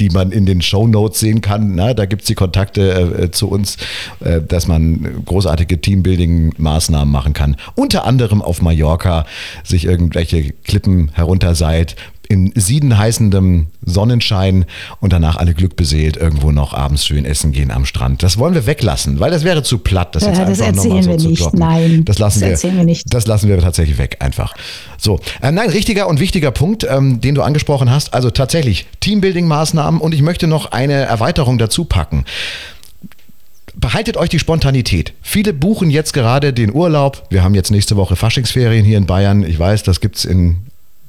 die 0.02 0.10
man 0.10 0.32
in 0.32 0.48
den 0.48 0.62
Show 0.64 0.88
Notes 0.88 1.20
sehen 1.20 1.42
kann. 1.42 1.76
Na, 1.76 1.94
da 1.94 2.06
gibt 2.06 2.24
es 2.24 2.28
die 2.28 2.34
Kontakte 2.34 3.22
äh, 3.22 3.32
zu 3.32 3.48
uns, 3.48 3.78
äh, 4.20 4.42
dass 4.42 4.68
man 4.68 5.24
großartige 5.26 5.76
Teambuilding-Maßnahmen 5.80 7.12
machen 7.12 7.34
kann. 7.34 7.56
Unter 7.76 8.06
anderem 8.06 8.42
auf 8.42 8.64
Mallorca 8.64 9.26
sich 9.64 9.86
irgendwelche 9.86 10.54
Klippen 10.64 11.12
herunterseilt, 11.14 11.96
in 12.32 12.54
siedenheißendem 12.56 13.68
Sonnenschein 13.86 14.64
und 15.02 15.12
danach 15.12 15.36
alle 15.36 15.54
Glück 15.54 15.76
beseelt 15.76 16.16
irgendwo 16.16 16.52
noch 16.52 16.74
abends 16.74 17.06
schön 17.06 17.26
essen 17.26 17.52
gehen 17.52 17.72
am 17.72 17.86
Strand. 17.86 18.24
Das 18.24 18.38
wollen 18.38 18.54
wir 18.54 18.66
weglassen, 18.66 19.20
weil 19.20 19.32
das 19.32 19.44
wäre 19.44 19.64
zu 19.64 19.80
platt, 19.80 20.16
das 20.16 20.24
ja, 20.24 20.30
jetzt 20.30 20.40
das 20.40 20.62
einfach 20.62 20.86
nochmal 20.86 21.20
so 21.20 21.30
zu 21.30 21.34
droppen. 21.34 21.60
Nein, 21.60 22.06
das 22.06 22.20
lassen 22.20 22.40
das 22.40 22.64
wir, 22.64 22.74
wir 22.74 22.86
nicht. 22.86 23.14
Das 23.14 23.28
lassen 23.28 23.50
wir 23.50 23.60
tatsächlich 23.60 23.98
weg, 23.98 24.16
einfach. 24.22 24.54
So, 24.98 25.20
äh, 25.42 25.52
nein, 25.52 25.70
richtiger 25.70 26.08
und 26.08 26.22
wichtiger 26.22 26.52
Punkt, 26.52 26.88
ähm, 26.90 27.20
den 27.20 27.36
du 27.36 27.42
angesprochen 27.42 27.92
hast, 27.92 28.14
also 28.14 28.30
tatsächlich 28.30 28.86
Teambuilding-Maßnahmen 29.02 30.00
und 30.00 30.14
ich 30.14 30.22
möchte 30.22 30.48
noch 30.48 30.72
eine 30.72 30.94
Erweiterung 30.94 31.58
dazu 31.58 31.84
packen 31.84 32.24
behaltet 33.74 34.18
euch 34.18 34.28
die 34.28 34.38
Spontanität. 34.38 35.14
Viele 35.22 35.54
buchen 35.54 35.90
jetzt 35.90 36.12
gerade 36.12 36.52
den 36.52 36.74
Urlaub. 36.74 37.24
Wir 37.30 37.42
haben 37.42 37.56
jetzt 37.56 37.72
nächste 37.72 37.96
Woche 37.96 38.18
Faschingsferien 38.18 38.86
hier 38.86 38.98
in 38.98 39.06
Bayern. 39.06 39.44
Ich 39.44 39.58
weiß, 39.58 39.84
das 39.84 40.02
gibt 40.02 40.18
es 40.18 40.26
in 40.26 40.58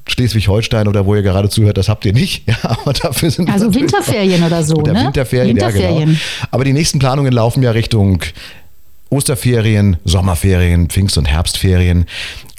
Schleswig-Holstein 0.07 0.87
oder 0.87 1.05
wo 1.05 1.15
ihr 1.15 1.21
gerade 1.21 1.49
zuhört, 1.49 1.77
das 1.77 1.89
habt 1.89 2.05
ihr 2.05 2.13
nicht. 2.13 2.43
Ja, 2.53 2.57
aber 2.63 2.93
dafür 2.93 3.31
sind 3.31 3.49
also 3.49 3.73
Winterferien 3.73 4.43
oder 4.43 4.63
so, 4.63 4.75
oder 4.75 4.93
ne? 4.93 5.05
Winterferien, 5.05 5.55
Winterferien. 5.55 5.99
Ja, 5.99 6.05
genau. 6.05 6.47
Aber 6.51 6.65
die 6.65 6.73
nächsten 6.73 6.99
Planungen 6.99 7.31
laufen 7.31 7.63
ja 7.63 7.71
Richtung 7.71 8.21
Osterferien, 9.09 9.97
Sommerferien, 10.05 10.89
Pfingst- 10.89 11.17
und 11.17 11.25
Herbstferien. 11.25 12.05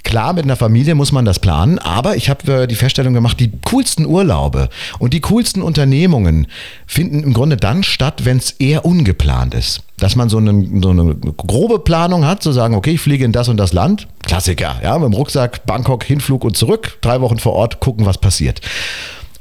Klar, 0.03 0.33
mit 0.33 0.45
einer 0.45 0.55
Familie 0.55 0.95
muss 0.95 1.11
man 1.11 1.25
das 1.25 1.39
planen, 1.39 1.79
aber 1.79 2.15
ich 2.15 2.29
habe 2.29 2.63
äh, 2.63 2.67
die 2.67 2.75
Feststellung 2.75 3.13
gemacht, 3.13 3.39
die 3.39 3.51
coolsten 3.65 4.05
Urlaube 4.05 4.69
und 4.99 5.13
die 5.13 5.21
coolsten 5.21 5.61
Unternehmungen 5.61 6.47
finden 6.85 7.23
im 7.23 7.33
Grunde 7.33 7.57
dann 7.57 7.83
statt, 7.83 8.23
wenn 8.23 8.37
es 8.37 8.51
eher 8.51 8.85
ungeplant 8.85 9.53
ist. 9.53 9.81
Dass 9.97 10.15
man 10.15 10.29
so 10.29 10.37
eine, 10.37 10.81
so 10.81 10.89
eine 10.89 11.15
grobe 11.15 11.79
Planung 11.79 12.25
hat, 12.25 12.43
zu 12.43 12.51
sagen, 12.51 12.75
okay, 12.75 12.91
ich 12.91 13.01
fliege 13.01 13.23
in 13.23 13.31
das 13.31 13.47
und 13.47 13.57
das 13.57 13.73
Land. 13.73 14.07
Klassiker, 14.23 14.75
ja, 14.83 14.97
mit 14.97 15.05
dem 15.05 15.13
Rucksack, 15.13 15.65
Bangkok, 15.65 16.03
Hinflug 16.03 16.43
und 16.43 16.57
zurück, 16.57 16.97
drei 17.01 17.21
Wochen 17.21 17.39
vor 17.39 17.53
Ort, 17.53 17.79
gucken, 17.79 18.05
was 18.05 18.17
passiert. 18.17 18.61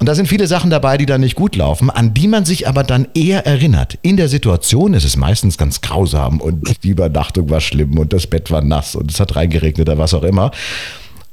Und 0.00 0.08
da 0.08 0.14
sind 0.14 0.26
viele 0.26 0.46
Sachen 0.46 0.70
dabei, 0.70 0.99
die 0.99 1.06
dann 1.06 1.20
nicht 1.20 1.37
gut 1.37 1.56
laufen, 1.56 1.88
an 1.88 2.14
die 2.14 2.28
man 2.28 2.44
sich 2.44 2.68
aber 2.68 2.82
dann 2.82 3.08
eher 3.14 3.46
erinnert. 3.46 3.96
In 4.02 4.16
der 4.16 4.28
Situation 4.28 4.92
ist 4.92 5.04
es 5.04 5.16
meistens 5.16 5.56
ganz 5.56 5.80
grausam 5.80 6.40
und 6.40 6.82
die 6.82 6.90
Übernachtung 6.90 7.49
war 7.49 7.61
schlimm 7.61 7.99
und 7.99 8.12
das 8.12 8.26
Bett 8.26 8.50
war 8.50 8.61
nass 8.61 8.96
und 8.96 9.11
es 9.11 9.20
hat 9.20 9.37
reingeregnet 9.37 9.88
oder 9.88 9.99
was 9.99 10.12
auch 10.12 10.25
immer. 10.25 10.50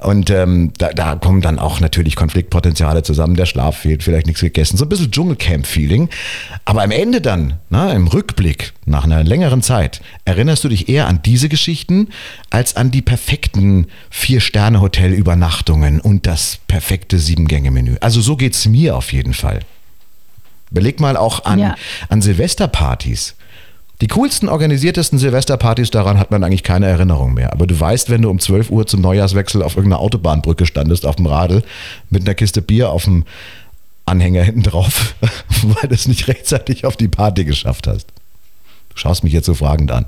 Und 0.01 0.31
ähm, 0.31 0.73
da, 0.79 0.89
da 0.89 1.15
kommen 1.15 1.41
dann 1.41 1.59
auch 1.59 1.79
natürlich 1.79 2.15
Konfliktpotenziale 2.15 3.03
zusammen. 3.03 3.35
Der 3.35 3.45
Schlaf 3.45 3.77
fehlt, 3.77 4.01
vielleicht 4.01 4.25
nichts 4.25 4.41
gegessen. 4.41 4.75
So 4.77 4.85
ein 4.85 4.89
bisschen 4.89 5.11
Dschungelcamp-Feeling. 5.11 6.09
Aber 6.65 6.81
am 6.81 6.89
Ende 6.89 7.21
dann, 7.21 7.59
na, 7.69 7.93
im 7.93 8.07
Rückblick, 8.07 8.73
nach 8.85 9.03
einer 9.03 9.23
längeren 9.23 9.61
Zeit, 9.61 10.01
erinnerst 10.25 10.63
du 10.63 10.69
dich 10.69 10.89
eher 10.89 11.07
an 11.07 11.21
diese 11.23 11.49
Geschichten 11.49 12.09
als 12.49 12.75
an 12.75 12.89
die 12.89 13.03
perfekten 13.03 13.87
Vier-Sterne-Hotel-Übernachtungen 14.09 16.01
und 16.01 16.25
das 16.25 16.57
perfekte 16.67 17.19
Sieben-Gänge-Menü. 17.19 17.97
Also 18.01 18.21
so 18.21 18.35
geht's 18.35 18.65
mir 18.65 18.97
auf 18.97 19.13
jeden 19.13 19.35
Fall. 19.35 19.59
Beleg 20.71 20.99
mal 20.99 21.15
auch 21.15 21.45
an, 21.45 21.59
ja. 21.59 21.75
an 22.09 22.23
Silvesterpartys. 22.23 23.35
Die 24.01 24.07
coolsten, 24.07 24.49
organisiertesten 24.49 25.19
Silvesterpartys 25.19 25.91
daran 25.91 26.17
hat 26.17 26.31
man 26.31 26.43
eigentlich 26.43 26.63
keine 26.63 26.87
Erinnerung 26.87 27.35
mehr. 27.35 27.53
Aber 27.53 27.67
du 27.67 27.79
weißt, 27.79 28.09
wenn 28.09 28.23
du 28.23 28.31
um 28.31 28.39
12 28.39 28.71
Uhr 28.71 28.87
zum 28.87 29.01
Neujahrswechsel 29.01 29.61
auf 29.61 29.75
irgendeiner 29.77 30.01
Autobahnbrücke 30.01 30.65
standest, 30.65 31.05
auf 31.05 31.17
dem 31.17 31.27
Radl, 31.27 31.63
mit 32.09 32.23
einer 32.23 32.33
Kiste 32.33 32.63
Bier 32.63 32.89
auf 32.89 33.03
dem 33.03 33.25
Anhänger 34.05 34.41
hinten 34.41 34.63
drauf, 34.63 35.13
weil 35.61 35.87
du 35.87 35.93
es 35.93 36.07
nicht 36.07 36.27
rechtzeitig 36.27 36.85
auf 36.85 36.97
die 36.97 37.07
Party 37.07 37.45
geschafft 37.45 37.85
hast. 37.85 38.07
Du 38.89 38.97
schaust 38.97 39.23
mich 39.23 39.33
jetzt 39.33 39.45
so 39.45 39.53
fragend 39.53 39.91
an. 39.91 40.07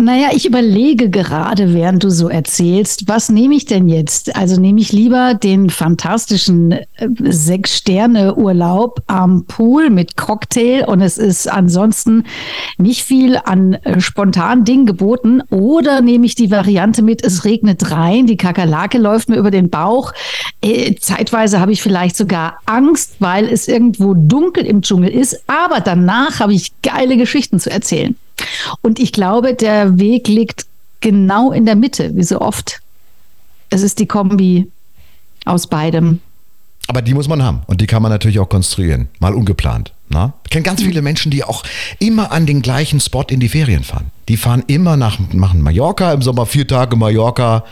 Naja, 0.00 0.28
ich 0.32 0.46
überlege 0.46 1.10
gerade, 1.10 1.74
während 1.74 2.02
du 2.02 2.10
so 2.10 2.30
erzählst, 2.30 3.06
was 3.06 3.28
nehme 3.28 3.54
ich 3.54 3.66
denn 3.66 3.86
jetzt? 3.86 4.34
Also 4.34 4.58
nehme 4.58 4.80
ich 4.80 4.92
lieber 4.92 5.34
den 5.34 5.68
fantastischen 5.68 6.72
äh, 6.72 6.86
Sechs-Sterne-Urlaub 7.22 9.02
am 9.08 9.44
Pool 9.44 9.90
mit 9.90 10.16
Cocktail 10.16 10.86
und 10.86 11.02
es 11.02 11.18
ist 11.18 11.52
ansonsten 11.52 12.24
nicht 12.78 13.02
viel 13.02 13.36
an 13.44 13.74
äh, 13.74 14.00
spontanen 14.00 14.64
Dingen 14.64 14.86
geboten 14.86 15.42
oder 15.50 16.00
nehme 16.00 16.24
ich 16.24 16.34
die 16.34 16.50
Variante 16.50 17.02
mit, 17.02 17.22
es 17.22 17.44
regnet 17.44 17.90
rein, 17.90 18.26
die 18.26 18.38
Kakerlake 18.38 18.96
läuft 18.96 19.28
mir 19.28 19.36
über 19.36 19.50
den 19.50 19.68
Bauch. 19.68 20.14
Äh, 20.62 20.94
zeitweise 20.94 21.60
habe 21.60 21.72
ich 21.72 21.82
vielleicht 21.82 22.16
sogar 22.16 22.54
Angst, 22.64 23.16
weil 23.18 23.46
es 23.46 23.68
irgendwo 23.68 24.14
dunkel 24.14 24.64
im 24.64 24.80
Dschungel 24.80 25.10
ist, 25.10 25.42
aber 25.46 25.80
danach 25.80 26.40
habe 26.40 26.54
ich 26.54 26.72
geile 26.80 27.18
Geschichten 27.18 27.60
zu 27.60 27.70
erzählen. 27.70 28.16
Und 28.82 28.98
ich 28.98 29.12
glaube, 29.12 29.54
der 29.54 29.98
Weg 29.98 30.28
liegt 30.28 30.66
genau 31.00 31.52
in 31.52 31.66
der 31.66 31.76
Mitte, 31.76 32.14
wie 32.16 32.22
so 32.22 32.40
oft. 32.40 32.80
Es 33.70 33.82
ist 33.82 33.98
die 33.98 34.06
Kombi 34.06 34.70
aus 35.44 35.66
beidem. 35.66 36.20
Aber 36.86 37.02
die 37.02 37.14
muss 37.14 37.28
man 37.28 37.42
haben 37.42 37.62
und 37.66 37.80
die 37.80 37.86
kann 37.86 38.02
man 38.02 38.10
natürlich 38.10 38.40
auch 38.40 38.48
konstruieren, 38.48 39.08
mal 39.20 39.34
ungeplant. 39.34 39.92
Na? 40.08 40.32
Ich 40.44 40.50
kenne 40.50 40.64
ganz 40.64 40.82
viele 40.82 41.02
Menschen, 41.02 41.30
die 41.30 41.44
auch 41.44 41.62
immer 42.00 42.32
an 42.32 42.46
den 42.46 42.62
gleichen 42.62 42.98
Spot 42.98 43.22
in 43.28 43.38
die 43.38 43.48
Ferien 43.48 43.84
fahren. 43.84 44.10
Die 44.28 44.36
fahren 44.36 44.64
immer 44.66 44.96
nach, 44.96 45.20
machen 45.32 45.62
Mallorca 45.62 46.12
im 46.12 46.20
Sommer, 46.20 46.46
vier 46.46 46.66
Tage 46.66 46.96
Mallorca, 46.96 47.64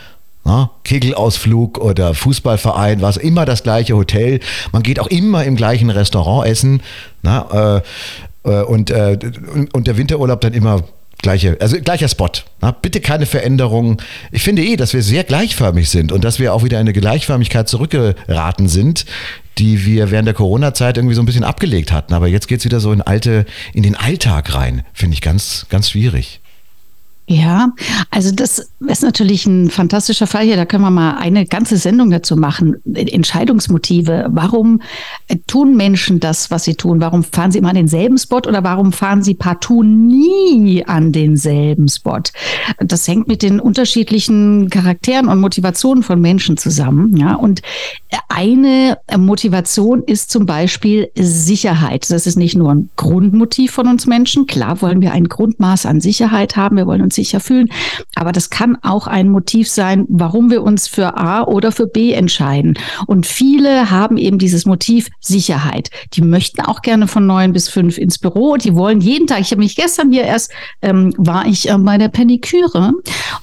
na? 0.45 0.71
Kegelausflug 0.85 1.79
oder 1.79 2.13
Fußballverein, 2.13 3.01
was 3.01 3.17
immer 3.17 3.45
das 3.45 3.61
gleiche 3.61 3.97
Hotel. 3.97 4.39
Man 4.71 4.83
geht 4.83 5.01
auch 5.01 5.07
immer 5.07 5.43
im 5.43 5.57
gleichen 5.57 5.89
Restaurant 5.89 6.47
essen. 6.47 6.81
Na? 7.21 7.81
Äh, 8.49 8.61
äh, 8.61 9.19
und, 9.53 9.73
und 9.73 9.87
der 9.87 9.97
Winterurlaub 9.97 10.41
dann 10.41 10.53
immer 10.53 10.83
Gleiche, 11.21 11.57
also 11.59 11.77
gleicher 11.81 12.07
Spot. 12.07 12.29
Na, 12.61 12.71
bitte 12.71 13.01
keine 13.01 13.25
Veränderungen. 13.25 13.97
Ich 14.31 14.41
finde 14.41 14.63
eh, 14.63 14.77
dass 14.77 14.93
wir 14.93 15.03
sehr 15.03 15.25
gleichförmig 15.25 15.89
sind 15.89 16.13
und 16.13 16.23
dass 16.23 16.39
wir 16.39 16.53
auch 16.53 16.63
wieder 16.63 16.79
eine 16.79 16.93
Gleichförmigkeit 16.93 17.67
zurückgeraten 17.67 18.69
sind, 18.69 19.05
die 19.57 19.85
wir 19.85 20.11
während 20.11 20.27
der 20.27 20.33
Corona-Zeit 20.33 20.95
irgendwie 20.95 21.15
so 21.15 21.21
ein 21.21 21.25
bisschen 21.25 21.43
abgelegt 21.43 21.91
hatten. 21.91 22.13
Aber 22.13 22.27
jetzt 22.27 22.47
geht 22.47 22.59
es 22.59 22.65
wieder 22.65 22.79
so 22.79 22.93
in 22.93 23.01
alte, 23.01 23.45
in 23.73 23.83
den 23.83 23.95
Alltag 23.95 24.55
rein. 24.55 24.83
Finde 24.93 25.13
ich 25.13 25.21
ganz, 25.21 25.65
ganz 25.69 25.89
schwierig. 25.89 26.39
Ja, 27.31 27.73
also 28.09 28.31
das 28.31 28.71
ist 28.79 29.03
natürlich 29.03 29.45
ein 29.45 29.69
fantastischer 29.69 30.25
Fall 30.25 30.45
hier. 30.45 30.55
Da 30.55 30.65
können 30.65 30.81
wir 30.81 30.89
mal 30.89 31.17
eine 31.17 31.45
ganze 31.45 31.77
Sendung 31.77 32.09
dazu 32.09 32.35
machen. 32.35 32.77
Entscheidungsmotive. 32.91 34.29
Warum 34.31 34.81
tun 35.45 35.77
Menschen 35.77 36.19
das, 36.19 36.49
was 36.49 36.63
sie 36.63 36.73
tun? 36.73 37.01
Warum 37.01 37.23
fahren 37.23 37.51
sie 37.51 37.59
immer 37.59 37.69
an 37.69 37.75
denselben 37.75 38.17
Spot 38.17 38.37
oder 38.37 38.63
warum 38.63 38.91
fahren 38.91 39.21
sie 39.21 39.35
partout 39.35 39.83
nie 39.83 40.83
an 40.87 41.11
denselben 41.11 41.87
Spot? 41.87 42.23
Das 42.79 43.07
hängt 43.07 43.27
mit 43.27 43.43
den 43.43 43.59
unterschiedlichen 43.59 44.71
Charakteren 44.71 45.27
und 45.27 45.39
Motivationen 45.39 46.01
von 46.01 46.19
Menschen 46.19 46.57
zusammen. 46.57 47.15
Ja, 47.15 47.35
und 47.35 47.61
eine 48.27 48.97
Motivation 49.15 50.01
ist 50.01 50.31
zum 50.31 50.47
Beispiel 50.47 51.11
Sicherheit. 51.15 52.09
Das 52.09 52.25
ist 52.25 52.37
nicht 52.37 52.57
nur 52.57 52.73
ein 52.73 52.89
Grundmotiv 52.95 53.69
von 53.69 53.87
uns 53.87 54.07
Menschen. 54.07 54.47
Klar 54.47 54.81
wollen 54.81 55.01
wir 55.01 55.11
ein 55.11 55.25
Grundmaß 55.25 55.85
an 55.85 56.01
Sicherheit 56.01 56.55
haben. 56.55 56.75
Wir 56.75 56.87
wollen 56.87 57.03
uns 57.03 57.18
sicher 57.19 57.39
fühlen. 57.39 57.69
Aber 58.15 58.31
das 58.31 58.49
kann 58.49 58.77
auch 58.81 59.07
ein 59.07 59.29
Motiv 59.29 59.69
sein, 59.69 60.05
warum 60.07 60.49
wir 60.49 60.63
uns 60.63 60.87
für 60.87 61.17
A 61.17 61.43
oder 61.43 61.71
für 61.71 61.87
B 61.87 62.13
entscheiden. 62.13 62.77
Und 63.07 63.25
viele 63.25 63.91
haben 63.91 64.17
eben 64.17 64.39
dieses 64.39 64.65
Motiv 64.65 65.09
Sicherheit. 65.19 65.89
Die 66.13 66.21
möchten 66.21 66.61
auch 66.61 66.81
gerne 66.81 67.07
von 67.07 67.25
neun 67.27 67.53
bis 67.53 67.67
fünf 67.67 67.97
ins 67.97 68.17
Büro. 68.17 68.55
Die 68.57 68.75
wollen 68.75 69.01
jeden 69.01 69.27
Tag. 69.27 69.41
Ich 69.41 69.51
habe 69.51 69.61
mich 69.61 69.75
gestern 69.75 70.11
hier 70.11 70.23
erst, 70.23 70.51
ähm, 70.81 71.13
war 71.17 71.45
ich 71.45 71.69
äh, 71.69 71.77
bei 71.77 71.97
der 71.97 72.09
Pediküre 72.09 72.93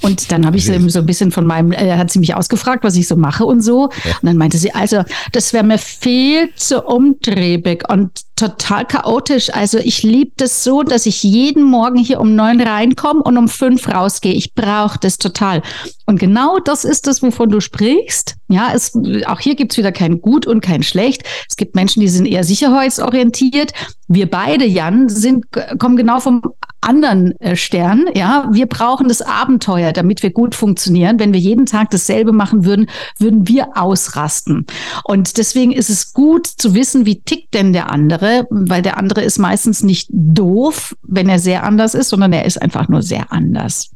und 0.00 0.32
dann 0.32 0.46
habe 0.46 0.56
ich 0.56 0.64
sie 0.64 0.90
so 0.90 1.00
ein 1.00 1.06
bisschen 1.06 1.30
von 1.30 1.46
meinem, 1.46 1.72
äh, 1.72 1.96
hat 1.96 2.10
sie 2.10 2.18
mich 2.18 2.34
ausgefragt, 2.34 2.84
was 2.84 2.96
ich 2.96 3.06
so 3.08 3.16
mache 3.16 3.44
und 3.44 3.60
so. 3.60 3.90
Ja. 4.04 4.12
Und 4.22 4.26
dann 4.26 4.36
meinte 4.36 4.58
sie, 4.58 4.74
also 4.74 5.02
das 5.32 5.52
wäre 5.52 5.64
mir 5.64 5.78
viel 5.78 6.50
zu 6.54 6.82
umtriebig 6.82 7.84
und 7.88 8.10
total 8.36 8.84
chaotisch. 8.84 9.52
Also 9.52 9.78
ich 9.78 10.02
liebe 10.02 10.32
das 10.36 10.62
so, 10.62 10.82
dass 10.82 11.06
ich 11.06 11.22
jeden 11.22 11.62
Morgen 11.62 11.98
hier 11.98 12.20
um 12.20 12.34
neun 12.34 12.60
reinkomme 12.60 13.22
und 13.22 13.36
um 13.38 13.48
fünf 13.48 13.65
rausgehe. 13.88 14.32
Ich 14.32 14.54
brauche 14.54 14.98
das 14.98 15.18
total. 15.18 15.62
Und 16.06 16.18
genau 16.18 16.58
das 16.58 16.84
ist 16.84 17.06
das, 17.06 17.22
wovon 17.22 17.50
du 17.50 17.60
sprichst. 17.60 18.36
Ja, 18.48 18.72
es, 18.74 18.92
auch 19.26 19.40
hier 19.40 19.56
gibt's 19.56 19.76
wieder 19.76 19.92
kein 19.92 20.20
Gut 20.20 20.46
und 20.46 20.60
kein 20.60 20.82
Schlecht. 20.82 21.24
Es 21.48 21.56
gibt 21.56 21.74
Menschen, 21.74 22.00
die 22.00 22.08
sind 22.08 22.26
eher 22.26 22.44
sicherheitsorientiert. 22.44 23.72
Wir 24.08 24.30
beide, 24.30 24.64
Jan, 24.64 25.08
sind, 25.08 25.46
kommen 25.78 25.96
genau 25.96 26.20
vom 26.20 26.42
anderen 26.86 27.38
äh, 27.40 27.56
Stern. 27.56 28.06
Ja, 28.14 28.48
wir 28.52 28.66
brauchen 28.66 29.08
das 29.08 29.22
Abenteuer, 29.22 29.92
damit 29.92 30.22
wir 30.22 30.30
gut 30.30 30.54
funktionieren. 30.54 31.18
Wenn 31.18 31.32
wir 31.32 31.40
jeden 31.40 31.66
Tag 31.66 31.90
dasselbe 31.90 32.32
machen 32.32 32.64
würden, 32.64 32.88
würden 33.18 33.48
wir 33.48 33.76
ausrasten. 33.76 34.66
Und 35.04 35.36
deswegen 35.36 35.72
ist 35.72 35.90
es 35.90 36.12
gut 36.12 36.46
zu 36.46 36.74
wissen, 36.74 37.06
wie 37.06 37.20
tickt 37.20 37.54
denn 37.54 37.72
der 37.72 37.90
andere, 37.90 38.46
weil 38.50 38.82
der 38.82 38.96
andere 38.96 39.22
ist 39.22 39.38
meistens 39.38 39.82
nicht 39.82 40.08
doof, 40.10 40.94
wenn 41.02 41.28
er 41.28 41.38
sehr 41.38 41.64
anders 41.64 41.94
ist, 41.94 42.08
sondern 42.08 42.32
er 42.32 42.44
ist 42.44 42.60
einfach 42.60 42.88
nur 42.88 43.02
sehr 43.02 43.32
anders. 43.32 43.90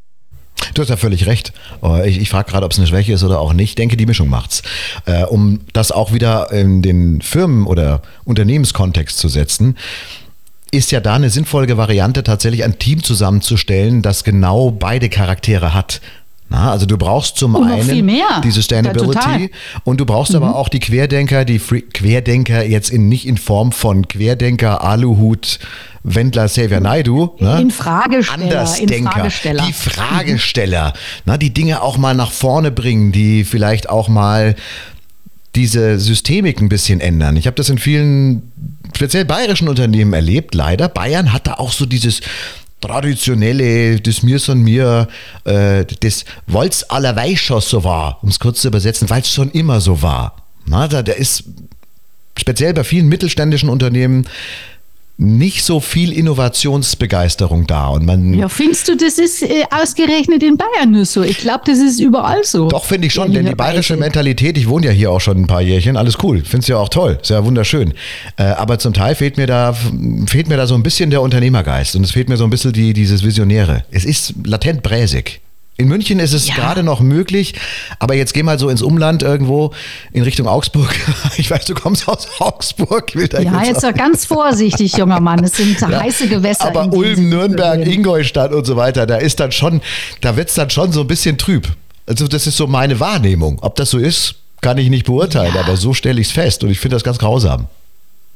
Du 0.75 0.82
hast 0.82 0.88
ja 0.88 0.97
völlig 0.97 1.26
recht. 1.26 1.52
Äh, 1.82 2.09
ich, 2.09 2.18
ich 2.20 2.28
frage 2.28 2.50
gerade, 2.50 2.66
ob 2.66 2.73
es 2.73 2.78
eine 2.78 2.87
Schwäche 2.87 3.12
ist 3.12 3.23
oder 3.23 3.40
auch 3.40 3.52
nicht. 3.52 3.70
Ich 3.70 3.75
denke, 3.76 3.97
die 3.97 4.06
Mischung 4.06 4.28
macht's. 4.28 4.62
Äh, 5.06 5.25
um 5.25 5.61
das 5.73 5.92
auch 5.92 6.12
wieder 6.12 6.52
in 6.52 6.82
den 6.82 7.23
Firmen- 7.23 7.66
oder 7.66 8.02
Unternehmenskontext 8.25 9.18
zu 9.18 9.28
setzen, 9.28 9.76
ist 10.70 10.92
ja 10.92 11.00
da 11.00 11.14
eine 11.14 11.30
sinnvolle 11.30 11.76
Variante, 11.76 12.22
tatsächlich 12.22 12.64
ein 12.64 12.78
Team 12.78 13.02
zusammenzustellen, 13.02 14.02
das 14.02 14.24
genau 14.24 14.70
beide 14.70 15.08
Charaktere 15.08 15.74
hat. 15.74 16.00
Na, 16.52 16.72
also 16.72 16.84
du 16.84 16.98
brauchst 16.98 17.36
zum 17.36 17.54
und 17.54 17.70
einen 17.70 18.10
die 18.42 18.50
Sustainability 18.50 19.42
ja, 19.42 19.48
und 19.84 20.00
du 20.00 20.04
brauchst 20.04 20.32
mhm. 20.32 20.42
aber 20.42 20.56
auch 20.56 20.68
die 20.68 20.80
Querdenker, 20.80 21.44
die 21.44 21.60
Free 21.60 21.82
Querdenker 21.82 22.64
jetzt 22.64 22.90
in, 22.90 23.08
nicht 23.08 23.24
in 23.24 23.38
Form 23.38 23.70
von 23.70 24.08
Querdenker, 24.08 24.82
Aluhut, 24.82 25.60
Wendler, 26.02 26.46
Xavier 26.46 26.80
Naidu. 26.80 27.36
Ne? 27.38 27.60
In 27.60 27.70
Fragesteller. 27.70 28.42
Andersdenker, 28.42 28.96
in 28.96 29.06
Fragesteller. 29.06 29.64
die 29.64 29.72
Fragesteller, 29.72 30.88
mhm. 30.88 31.22
na, 31.26 31.36
die 31.38 31.54
Dinge 31.54 31.82
auch 31.82 31.98
mal 31.98 32.16
nach 32.16 32.32
vorne 32.32 32.72
bringen, 32.72 33.12
die 33.12 33.44
vielleicht 33.44 33.88
auch 33.88 34.08
mal 34.08 34.56
diese 35.54 35.99
Systemik 35.99 36.61
ein 36.61 36.69
bisschen 36.69 37.00
ändern. 37.00 37.37
Ich 37.37 37.47
habe 37.47 37.57
das 37.57 37.69
in 37.69 37.78
vielen, 37.78 38.52
speziell 38.95 39.25
bayerischen 39.25 39.69
Unternehmen 39.69 40.12
erlebt, 40.12 40.54
leider. 40.54 40.88
Bayern 40.88 41.33
hat 41.33 41.47
da 41.47 41.54
auch 41.54 41.73
so 41.73 41.87
dieses 41.87 42.21
traditionelle, 42.80 44.00
das 44.00 44.23
mir 44.23 44.38
son 44.38 44.62
mir, 44.62 45.09
äh, 45.45 45.85
das 46.00 46.25
Wolz 46.47 46.85
allerweil 46.88 47.37
schon 47.37 47.61
so 47.61 47.85
war, 47.85 48.19
um 48.23 48.30
es 48.30 48.38
kurz 48.38 48.62
zu 48.62 48.69
übersetzen, 48.69 49.11
weil 49.11 49.23
es 49.23 49.33
schon 49.33 49.50
immer 49.50 49.80
so 49.80 50.02
war. 50.02 50.37
Na, 50.66 50.88
da, 50.88 51.02
da 51.02 51.12
ist 51.12 51.45
speziell 52.38 52.73
bei 52.73 52.85
vielen 52.85 53.09
mittelständischen 53.09 53.69
Unternehmen 53.69 54.26
nicht 55.20 55.64
so 55.64 55.80
viel 55.80 56.12
Innovationsbegeisterung 56.12 57.66
da. 57.66 57.88
Und 57.88 58.06
man 58.06 58.32
ja, 58.32 58.48
findest 58.48 58.88
du, 58.88 58.96
das 58.96 59.18
ist 59.18 59.42
äh, 59.42 59.64
ausgerechnet 59.70 60.42
in 60.42 60.56
Bayern 60.56 60.92
nur 60.92 61.04
so? 61.04 61.22
Ich 61.22 61.38
glaube, 61.38 61.60
das 61.66 61.78
ist 61.78 62.00
überall 62.00 62.42
so. 62.42 62.68
Doch, 62.68 62.86
finde 62.86 63.06
ich 63.06 63.12
schon, 63.12 63.30
denn 63.34 63.44
die 63.44 63.54
bayerische 63.54 63.98
Mentalität, 63.98 64.56
ich 64.56 64.66
wohne 64.66 64.86
ja 64.86 64.92
hier 64.92 65.10
auch 65.10 65.20
schon 65.20 65.36
ein 65.36 65.46
paar 65.46 65.60
Jährchen, 65.60 65.98
alles 65.98 66.16
cool. 66.22 66.42
Finde 66.42 66.60
es 66.60 66.68
ja 66.68 66.78
auch 66.78 66.88
toll, 66.88 67.18
sehr 67.22 67.44
wunderschön. 67.44 67.92
Äh, 68.38 68.44
aber 68.44 68.78
zum 68.78 68.94
Teil 68.94 69.14
fehlt 69.14 69.36
mir, 69.36 69.46
da, 69.46 69.74
fehlt 70.26 70.48
mir 70.48 70.56
da 70.56 70.66
so 70.66 70.74
ein 70.74 70.82
bisschen 70.82 71.10
der 71.10 71.20
Unternehmergeist 71.20 71.96
und 71.96 72.04
es 72.04 72.12
fehlt 72.12 72.30
mir 72.30 72.38
so 72.38 72.44
ein 72.44 72.50
bisschen 72.50 72.72
die, 72.72 72.94
dieses 72.94 73.22
Visionäre. 73.22 73.84
Es 73.90 74.06
ist 74.06 74.34
latent 74.44 74.82
bräsig. 74.82 75.42
In 75.80 75.88
München 75.88 76.18
ist 76.18 76.34
es 76.34 76.46
ja. 76.46 76.56
gerade 76.56 76.82
noch 76.82 77.00
möglich, 77.00 77.54
aber 77.99 78.14
jetzt 78.14 78.34
geh 78.34 78.42
mal 78.42 78.58
so 78.58 78.68
ins 78.68 78.82
Umland 78.82 79.22
irgendwo 79.22 79.72
in 80.12 80.22
Richtung 80.22 80.46
Augsburg. 80.46 80.94
Ich 81.37 81.50
weiß, 81.50 81.64
du 81.64 81.75
kommst 81.75 82.06
aus 82.06 82.28
Augsburg. 82.38 83.14
ja, 83.14 83.64
jetzt 83.64 83.82
doch 83.82 83.94
ganz 83.94 84.26
vorsichtig, 84.26 84.94
junger 84.94 85.20
Mann. 85.20 85.42
Es 85.42 85.52
sind 85.56 85.80
ja, 85.80 86.00
heiße 86.00 86.28
Gewässer. 86.28 86.66
Aber 86.66 86.92
Ulm, 86.92 87.30
Nürnberg, 87.30 87.87
Ingolstadt 87.87 88.52
und 88.52 88.66
so 88.66 88.76
weiter, 88.76 89.06
da 89.06 89.16
ist 89.16 89.40
dann 89.40 89.52
schon, 89.52 89.80
da 90.20 90.37
wird 90.37 90.50
es 90.50 90.54
dann 90.54 90.68
schon 90.68 90.92
so 90.92 91.00
ein 91.00 91.06
bisschen 91.06 91.38
trüb. 91.38 91.66
Also 92.06 92.28
das 92.28 92.46
ist 92.46 92.58
so 92.58 92.66
meine 92.66 93.00
Wahrnehmung. 93.00 93.58
Ob 93.62 93.76
das 93.76 93.90
so 93.90 93.99
ist, 93.99 94.34
kann 94.60 94.76
ich 94.76 94.90
nicht 94.90 95.06
beurteilen, 95.06 95.54
ja. 95.54 95.62
aber 95.62 95.78
so 95.78 95.94
stelle 95.94 96.20
ich 96.20 96.26
es 96.26 96.32
fest 96.32 96.62
und 96.62 96.70
ich 96.70 96.78
finde 96.78 96.96
das 96.96 97.04
ganz 97.04 97.18
grausam. 97.18 97.68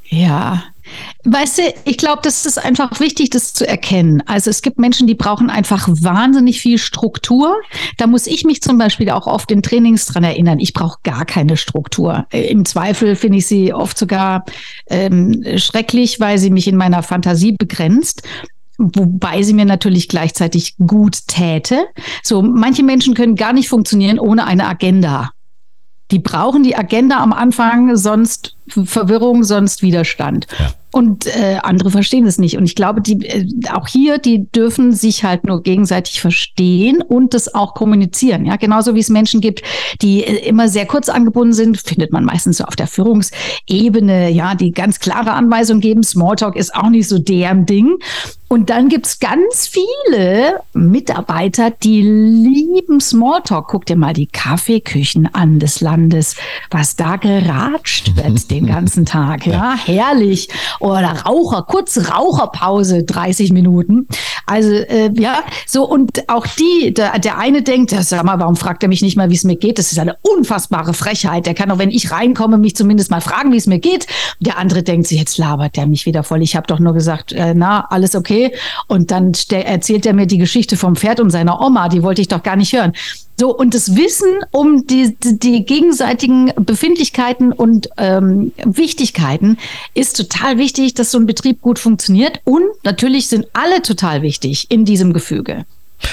Ja, 0.09 0.63
Weißt 1.25 1.59
du, 1.59 1.63
ich 1.85 1.97
glaube, 1.97 2.21
das 2.23 2.47
ist 2.47 2.59
einfach 2.59 3.01
wichtig, 3.01 3.31
das 3.31 3.53
zu 3.53 3.67
erkennen. 3.67 4.23
Also 4.27 4.51
es 4.51 4.63
gibt 4.63 4.79
Menschen, 4.79 5.07
die 5.07 5.15
brauchen 5.15 5.51
einfach 5.51 5.89
wahnsinnig 5.89 6.61
viel 6.61 6.79
Struktur. 6.79 7.57
Da 7.97 8.07
muss 8.07 8.27
ich 8.27 8.45
mich 8.45 8.61
zum 8.63 8.79
Beispiel 8.79 9.11
auch 9.11 9.27
oft 9.27 9.51
in 9.51 9.63
Trainings 9.63 10.07
dran 10.07 10.25
erinnern. 10.25 10.59
Ich 10.59 10.73
brauche 10.73 10.99
gar 11.03 11.25
keine 11.25 11.57
Struktur. 11.57 12.27
Äh, 12.31 12.49
Im 12.49 12.65
Zweifel 12.65 13.17
finde 13.17 13.39
ich 13.39 13.47
sie 13.47 13.73
oft 13.73 13.99
sogar 13.99 14.45
ähm, 14.89 15.43
schrecklich, 15.57 16.21
weil 16.21 16.39
sie 16.39 16.51
mich 16.51 16.69
in 16.69 16.77
meiner 16.77 17.03
Fantasie 17.03 17.53
begrenzt 17.53 18.23
wobei 18.79 19.43
sie 19.43 19.55
mir 19.55 19.65
natürlich 19.65 20.09
gleichzeitig 20.09 20.77
gut 20.79 21.29
täte. 21.29 21.87
So, 22.23 22.43
manche 22.43 22.83
Menschen 22.83 23.15
können 23.15 23.37
gar 23.37 23.53
nicht 23.53 23.69
funktionieren 23.69 24.19
ohne 24.19 24.47
eine 24.47 24.67
Agenda. 24.67 25.31
Die 26.11 26.19
brauchen 26.19 26.63
die 26.63 26.77
Agenda 26.77 27.23
am 27.23 27.33
Anfang, 27.33 27.97
sonst 27.97 28.55
Verwirrung, 28.69 29.45
sonst 29.45 29.83
Widerstand. 29.83 30.47
Ja. 30.59 30.73
Und 30.91 31.27
äh, 31.27 31.59
andere 31.63 31.91
verstehen 31.91 32.25
es 32.25 32.39
nicht. 32.39 32.57
Und 32.57 32.65
ich 32.65 32.77
glaube, 32.77 33.01
die 33.01 33.27
äh, 33.27 33.47
auch 33.73 33.89
hier, 33.89 34.19
die 34.19 34.47
dürfen 34.53 34.93
sich 34.93 35.25
halt 35.25 35.45
nur 35.45 35.63
gegenseitig 35.63 36.21
verstehen 36.21 37.03
und 37.03 37.35
das 37.35 37.53
auch 37.53 37.75
kommunizieren. 37.75 38.47
Ja, 38.47 38.57
genauso 38.57 38.95
wie 38.95 39.01
es 39.01 39.09
Menschen 39.09 39.41
gibt, 39.41 39.63
die 40.03 40.23
äh, 40.23 40.49
immer 40.49 40.69
sehr 40.69 40.87
kurz 40.87 41.09
angebunden 41.09 41.53
sind, 41.53 41.79
findet 41.79 42.13
man 42.13 42.25
meistens 42.25 42.59
so 42.59 42.65
auf 42.65 42.77
der 42.77 42.87
Führungsebene, 42.87 44.31
ja, 44.31 44.55
die 44.55 44.71
ganz 44.71 45.01
klare 45.01 45.33
Anweisungen 45.33 45.81
geben. 45.81 46.03
Smalltalk 46.03 46.57
ist 46.57 46.75
auch 46.75 46.91
nicht 46.91 47.09
so 47.09 47.19
deren 47.19 47.67
Ding. 47.67 47.99
Und 48.55 48.71
dann 48.71 48.89
gibt's 48.89 49.19
ganz 49.19 49.67
viele 49.67 50.61
Mitarbeiter, 50.75 51.73
die 51.73 52.03
lieben 52.03 53.01
Smalltalk. 53.01 53.67
Guck 53.67 53.85
dir 53.85 53.97
mal 53.97 54.13
die 54.13 54.29
Kaffeeküchen 54.29 55.29
an 55.35 55.59
des 55.59 55.81
Landes, 55.81 56.37
was 56.71 56.95
da 56.95 57.17
geratscht 57.17 58.15
wird 58.15 58.49
den 58.53 58.67
ganzen 58.67 59.07
Tag. 59.07 59.45
Ja, 59.45 59.75
herrlich. 59.75 60.51
Oder 60.79 61.25
Raucher, 61.27 61.63
kurze 61.63 62.11
Raucherpause, 62.11 63.03
30 63.03 63.53
Minuten. 63.53 64.07
Also 64.47 64.71
äh, 64.71 65.11
ja, 65.15 65.43
so 65.67 65.89
und 65.89 66.29
auch 66.29 66.47
die, 66.47 66.95
der, 66.95 67.19
der 67.19 67.39
eine 67.39 67.63
denkt, 67.63 67.91
ja, 67.91 68.05
sag 68.05 68.23
mal, 68.23 68.39
warum 68.39 68.55
fragt 68.55 68.85
er 68.85 68.89
mich 68.89 69.03
nicht 69.03 69.17
mal, 69.17 69.31
wie 69.31 69.35
es 69.35 69.43
mir 69.43 69.57
geht? 69.57 69.81
Das 69.81 69.91
ist 69.91 69.99
eine 69.99 70.17
unfassbare 70.23 70.95
Frechheit. 70.95 71.47
Der 71.47 71.55
kann 71.55 71.73
auch, 71.73 71.79
wenn 71.79 71.91
ich 71.91 72.13
reinkomme, 72.13 72.59
mich 72.59 72.77
zumindest 72.77 73.11
mal 73.11 73.21
fragen, 73.21 73.51
wie 73.51 73.57
es 73.57 73.67
mir 73.67 73.81
geht. 73.81 74.07
Der 74.39 74.59
andere 74.59 74.85
denkt 74.85 75.09
sich, 75.09 75.19
jetzt 75.19 75.39
labert 75.39 75.77
der 75.77 75.87
mich 75.87 76.07
wieder 76.07 76.23
voll. 76.23 76.41
Ich 76.41 76.55
habe 76.55 76.69
doch 76.69 76.79
nur 76.79 76.93
gesagt, 76.93 77.33
äh, 77.33 77.53
na, 77.53 77.87
alles 77.91 78.15
okay. 78.15 78.44
Und 78.89 79.11
dann 79.11 79.33
erzählt 79.51 80.07
er 80.07 80.13
mir 80.13 80.27
die 80.27 80.39
Geschichte 80.39 80.77
vom 80.77 80.97
Pferd 80.97 81.21
und 81.21 81.31
seiner 81.31 81.61
Oma, 81.61 81.89
die 81.89 82.03
wollte 82.03 82.21
ich 82.21 82.29
doch 82.29 82.43
gar 82.43 82.57
nicht 82.57 82.73
hören. 82.73 82.93
So, 83.37 83.57
und 83.57 83.75
das 83.75 83.97
Wissen 83.97 84.29
um 84.53 84.87
die, 84.87 85.17
die 85.21 85.65
gegenseitigen 85.65 86.53
Befindlichkeiten 86.57 87.53
und 87.53 87.89
ähm, 87.99 88.53
Wichtigkeiten 88.65 89.59
ist 89.95 90.17
total 90.17 90.59
wichtig, 90.59 90.95
dass 90.95 91.11
so 91.11 91.19
ein 91.19 91.27
Betrieb 91.27 91.61
gut 91.61 91.81
funktioniert. 91.81 92.41
Und 92.45 92.65
natürlich 92.85 93.27
sind 93.29 93.47
alle 93.53 93.83
total 93.83 94.23
wichtig 94.23 94.67
in 94.71 94.85
diesem 94.85 95.13
Gefüge. 95.13 95.65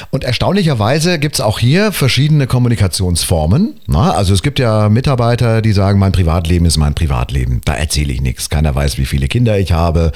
Und 0.09 0.23
erstaunlicherweise 0.23 1.19
gibt 1.19 1.35
es 1.35 1.41
auch 1.41 1.59
hier 1.59 1.91
verschiedene 1.91 2.47
Kommunikationsformen. 2.47 3.75
Na, 3.87 4.11
also 4.11 4.33
es 4.33 4.41
gibt 4.41 4.59
ja 4.59 4.89
Mitarbeiter, 4.89 5.61
die 5.61 5.73
sagen, 5.73 5.99
mein 5.99 6.11
Privatleben 6.11 6.65
ist 6.65 6.77
mein 6.77 6.95
Privatleben. 6.95 7.61
Da 7.65 7.75
erzähle 7.75 8.13
ich 8.13 8.21
nichts. 8.21 8.49
Keiner 8.49 8.73
weiß, 8.73 8.97
wie 8.97 9.05
viele 9.05 9.27
Kinder 9.27 9.59
ich 9.59 9.71
habe, 9.71 10.11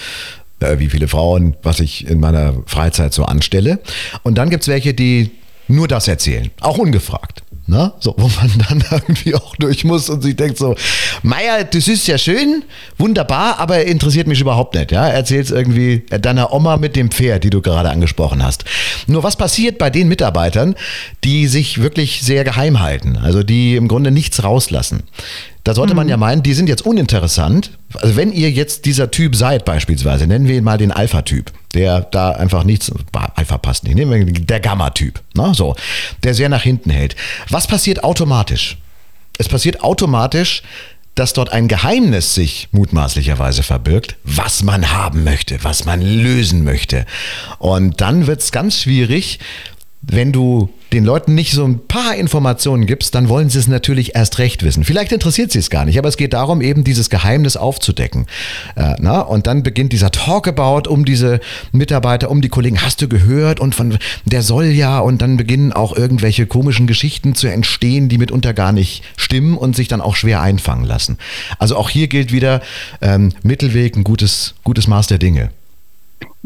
wie 0.60 0.90
viele 0.90 1.08
Frauen, 1.08 1.56
was 1.64 1.80
ich 1.80 2.08
in 2.08 2.20
meiner 2.20 2.56
Freizeit 2.66 3.14
so 3.14 3.26
anstelle. 3.26 3.80
Und 4.24 4.38
dann 4.38 4.50
gibt 4.50 4.64
es 4.64 4.68
welche, 4.68 4.94
die 4.94 5.32
nur 5.68 5.88
das 5.88 6.08
erzählen, 6.08 6.50
auch 6.62 6.78
ungefragt. 6.78 7.42
Ne? 7.68 7.94
So, 8.00 8.14
wo 8.18 8.28
man 8.28 8.52
dann 8.70 8.84
irgendwie 8.92 9.34
auch 9.34 9.56
durch 9.56 9.84
muss 9.84 10.10
und 10.10 10.22
sich 10.22 10.36
denkt 10.36 10.58
so, 10.58 10.76
Meier, 11.24 11.64
das 11.64 11.88
ist 11.88 12.06
ja 12.08 12.18
schön, 12.18 12.64
wunderbar, 12.98 13.60
aber 13.60 13.86
interessiert 13.86 14.28
mich 14.28 14.40
überhaupt 14.40 14.76
nicht. 14.76 14.92
Ja? 14.92 15.08
Erzähl's 15.08 15.50
irgendwie 15.50 16.06
deiner 16.10 16.54
Oma 16.54 16.78
mit 16.78 16.96
dem 16.96 17.10
Pferd, 17.10 17.44
die 17.44 17.50
du 17.50 17.62
gerade 17.62 17.90
angesprochen 17.90 18.44
hast. 18.44 18.66
Nur 19.08 19.24
was 19.24 19.36
passiert 19.36 19.80
bei 19.80 19.90
den 19.90 20.08
Mitarbeitern, 20.08 20.76
die 21.24 21.48
sich 21.48 21.82
wirklich 21.82 22.22
sehr 22.22 22.44
geheim 22.44 22.82
halten, 22.82 23.18
also 23.18 23.42
die 23.42 23.76
im 23.76 23.88
Grunde 23.88 24.12
nichts 24.12 24.44
rauslassen? 24.44 25.04
Da 25.66 25.74
sollte 25.74 25.94
mhm. 25.94 25.98
man 25.98 26.10
ja 26.10 26.16
meinen, 26.16 26.44
die 26.44 26.54
sind 26.54 26.70
jetzt 26.70 26.86
uninteressant. 26.86 27.72
Also 27.96 28.16
wenn 28.16 28.32
ihr 28.32 28.52
jetzt 28.52 28.86
dieser 28.86 29.12
Typ 29.12 29.36
seid 29.36 29.66
beispielsweise, 29.66 30.28
nennen 30.28 30.48
wir 30.48 30.56
ihn 30.56 30.64
mal 30.64 30.78
den 30.78 30.92
Alpha-Typ, 30.92 31.52
der 31.74 32.02
da 32.02 32.32
einfach 32.32 32.64
nichts, 32.64 32.92
Alpha 33.36 33.58
passt 33.58 33.84
nicht, 33.84 33.96
nehmen 33.96 34.28
wir 34.28 34.34
der 34.34 34.60
Gamma-Typ, 34.60 35.22
ne? 35.36 35.54
so, 35.54 35.76
der 36.24 36.36
sehr 36.36 36.50
nach 36.50 36.62
hinten 36.62 36.92
hält. 36.92 37.16
Was 37.50 37.68
passiert 37.68 38.04
automatisch? 38.04 38.78
Es 39.40 39.50
passiert 39.50 39.84
automatisch, 39.84 40.62
dass 41.16 41.34
dort 41.34 41.52
ein 41.52 41.68
Geheimnis 41.68 42.36
sich 42.36 42.68
mutmaßlicherweise 42.72 43.64
verbirgt, 43.64 44.18
was 44.24 44.64
man 44.64 44.92
haben 44.92 45.24
möchte, 45.24 45.64
was 45.64 45.86
man 45.86 46.02
lösen 46.02 46.64
möchte. 46.64 47.06
Und 47.58 48.02
dann 48.02 48.28
wird 48.28 48.42
es 48.42 48.52
ganz 48.52 48.82
schwierig, 48.82 49.40
wenn 50.08 50.32
du 50.32 50.70
den 50.94 51.04
Leuten 51.04 51.36
nicht 51.36 51.52
so 51.52 51.66
ein 51.66 51.88
paar 51.88 52.16
Informationen 52.16 52.86
gibst, 52.86 53.16
dann 53.16 53.28
wollen 53.28 53.50
sie 53.50 53.60
es 53.60 53.68
natürlich 53.68 54.16
erst 54.16 54.40
recht 54.40 54.64
wissen. 54.64 54.84
Vielleicht 54.84 55.12
interessiert 55.12 55.52
sie 55.52 55.60
es 55.60 55.70
gar 55.70 55.84
nicht, 55.84 55.98
aber 55.98 56.08
es 56.08 56.16
geht 56.16 56.34
darum, 56.34 56.62
eben 56.62 56.84
dieses 56.84 57.10
Geheimnis 57.10 57.58
aufzudecken. 57.58 58.28
Äh, 58.76 58.96
na? 59.00 59.22
Und 59.22 59.48
dann 59.48 59.64
beginnt 59.64 59.94
dieser 59.94 60.12
Talkabout 60.12 60.90
um 60.90 61.04
diese 61.04 61.40
Mitarbeiter, 61.72 62.30
um 62.30 62.42
die 62.42 62.50
Kollegen. 62.50 62.82
Hast 62.82 63.02
du 63.02 63.08
gehört? 63.08 63.60
Und 63.60 63.76
von 63.76 63.98
der 64.26 64.42
soll 64.42 64.66
ja. 64.66 65.00
Und 65.00 65.22
dann 65.22 65.38
beginnen 65.38 65.74
auch 65.74 65.96
irgendwelche 65.96 66.46
komischen 66.46 66.88
Geschichten 66.88 67.36
zu 67.36 67.48
entstehen, 67.48 68.08
die 68.08 68.18
mitunter 68.18 68.54
gar 68.54 68.72
nicht 68.72 69.04
stimmen 69.18 69.58
und 69.58 69.76
sich 69.76 69.88
dann 69.88 70.02
auch 70.02 70.16
schwer 70.16 70.42
einfangen 70.42 70.86
lassen. 70.86 71.18
Also 71.60 71.76
auch 71.76 71.90
hier 71.90 72.08
gilt 72.08 72.32
wieder 72.32 72.62
ähm, 73.02 73.34
Mittelweg, 73.44 73.98
ein 73.98 74.04
gutes, 74.04 74.54
gutes 74.64 74.88
Maß 74.88 75.08
der 75.08 75.18
Dinge. 75.18 75.50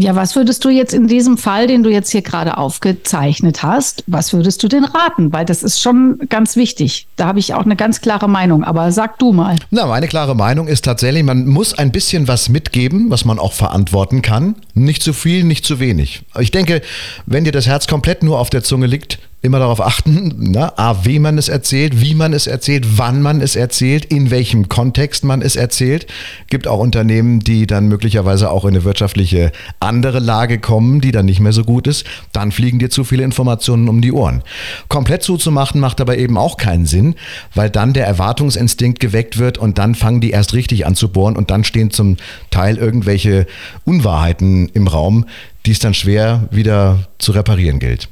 Ja, 0.02 0.16
was 0.16 0.38
würdest 0.38 0.64
du 0.64 0.70
jetzt 0.70 0.94
in 0.94 1.08
diesem 1.08 1.38
Fall, 1.38 1.68
den 1.68 1.84
du 1.84 1.90
jetzt 1.90 2.10
hier 2.10 2.22
gerade 2.22 2.58
aufgezeichnet 2.58 3.64
hast, 3.64 4.06
was 4.08 4.32
würdest 4.32 4.64
du 4.64 4.70
denn 4.70 4.86
raten? 4.86 5.34
Weil 5.34 5.44
das 5.44 5.62
ist 5.62 5.82
schon 5.82 6.20
ganz 6.30 6.56
wichtig. 6.56 7.08
Da 7.18 7.26
habe 7.26 7.40
ich 7.40 7.54
auch 7.54 7.66
eine 7.66 7.76
ganz 7.76 8.00
klare 8.00 8.30
Meinung. 8.30 8.64
Aber 8.64 8.94
sag 8.94 9.20
du 9.20 9.34
mal. 9.34 9.58
Na, 9.72 9.88
meine 9.88 10.08
klare 10.08 10.36
Meinung 10.36 10.70
ist 10.70 10.86
tatsächlich, 10.86 11.24
man 11.24 11.46
muss 11.48 11.78
ein 11.78 11.92
bisschen 11.92 12.30
was 12.30 12.48
mitgeben, 12.48 13.12
was 13.12 13.26
man 13.26 13.40
auch 13.40 13.52
verantworten 13.52 14.22
kann. 14.22 14.56
Nicht 14.74 15.04
zu 15.04 15.12
viel, 15.12 15.44
nicht 15.44 15.66
zu 15.66 15.82
wenig. 15.82 16.22
Ich 16.40 16.52
denke, 16.52 16.82
wenn 17.26 17.44
dir 17.44 17.52
das 17.52 17.68
Herz 17.68 17.86
komplett 17.86 18.24
nur 18.24 18.40
auf 18.40 18.50
der 18.50 18.64
Zunge 18.64 18.86
liegt, 18.86 19.20
immer 19.42 19.60
darauf 19.60 19.80
achten, 19.80 20.34
na, 20.38 20.74
A, 20.76 21.06
wie 21.06 21.18
man 21.20 21.38
es 21.38 21.48
erzählt, 21.48 22.02
wie 22.02 22.14
man 22.14 22.34
es 22.34 22.46
erzählt, 22.46 22.98
wann 22.98 23.22
man 23.22 23.40
es 23.40 23.56
erzählt, 23.56 24.04
in 24.06 24.32
welchem 24.32 24.68
Kontext 24.68 25.24
man 25.24 25.42
es 25.42 25.56
erzählt. 25.56 26.08
Gibt 26.48 26.68
auch 26.68 26.80
Unternehmen, 26.80 27.40
die 27.40 27.66
dann 27.66 27.88
möglicherweise 27.88 28.52
auch 28.52 28.66
in 28.66 28.72
eine 28.72 28.84
wirtschaftliche 28.84 29.54
andere 29.80 30.20
Lage 30.20 30.60
kommen, 30.60 31.00
die 31.00 31.14
dann 31.14 31.26
nicht 31.26 31.40
mehr 31.40 31.54
so 31.54 31.64
gut 31.64 31.88
ist. 31.88 32.06
Dann 32.34 32.52
fliegen 32.52 32.80
dir 32.80 32.90
zu 32.90 33.06
viele 33.06 33.24
Informationen 33.24 33.88
um 33.88 34.02
die 34.02 34.12
Ohren. 34.12 34.44
Komplett 34.90 35.24
zuzumachen 35.24 35.80
macht 35.80 36.02
aber 36.02 36.18
eben 36.18 36.38
auch 36.38 36.58
keinen 36.58 36.86
Sinn, 36.86 37.16
weil 37.56 37.70
dann 37.70 37.94
der 37.94 38.08
Erwartungsinstinkt 38.08 39.00
geweckt 39.00 39.38
wird 39.38 39.58
und 39.58 39.78
dann 39.78 39.96
fangen 39.96 40.20
die 40.20 40.32
erst 40.32 40.54
richtig 40.54 40.86
an 40.86 40.96
zu 40.96 41.10
bohren 41.10 41.38
und 41.38 41.50
dann 41.50 41.64
stehen 41.64 41.92
zum 41.92 42.18
Teil 42.50 42.78
irgendwelche 42.78 43.48
Unwahrheiten 43.86 44.68
im 44.74 44.88
Raum, 44.88 45.26
die 45.66 45.72
es 45.72 45.80
dann 45.80 45.94
schwer 45.94 46.50
wieder 46.52 47.08
zu 47.20 47.32
reparieren 47.32 47.80
gilt. 47.80 48.10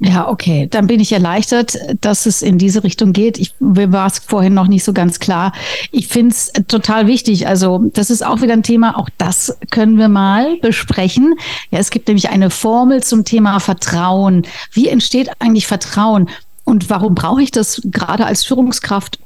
Ja, 0.00 0.28
okay. 0.28 0.68
Dann 0.70 0.86
bin 0.86 1.00
ich 1.00 1.12
erleichtert, 1.12 1.76
dass 2.00 2.26
es 2.26 2.42
in 2.42 2.56
diese 2.56 2.84
Richtung 2.84 3.12
geht. 3.12 3.38
Ich, 3.38 3.54
war 3.58 4.06
es 4.06 4.20
vorhin 4.20 4.54
noch 4.54 4.68
nicht 4.68 4.84
so 4.84 4.92
ganz 4.92 5.18
klar. 5.18 5.52
Ich 5.90 6.06
finde 6.06 6.34
es 6.34 6.52
total 6.68 7.06
wichtig. 7.08 7.48
Also, 7.48 7.90
das 7.94 8.10
ist 8.10 8.24
auch 8.24 8.40
wieder 8.40 8.52
ein 8.52 8.62
Thema. 8.62 8.96
Auch 8.96 9.08
das 9.18 9.56
können 9.70 9.98
wir 9.98 10.08
mal 10.08 10.56
besprechen. 10.58 11.34
Ja, 11.70 11.78
es 11.78 11.90
gibt 11.90 12.06
nämlich 12.06 12.30
eine 12.30 12.50
Formel 12.50 13.02
zum 13.02 13.24
Thema 13.24 13.58
Vertrauen. 13.58 14.46
Wie 14.72 14.88
entsteht 14.88 15.30
eigentlich 15.40 15.66
Vertrauen? 15.66 16.28
Und 16.62 16.90
warum 16.90 17.14
brauche 17.14 17.42
ich 17.42 17.50
das 17.50 17.80
gerade 17.84 18.26
als 18.26 18.44
Führungskraft? 18.44 19.18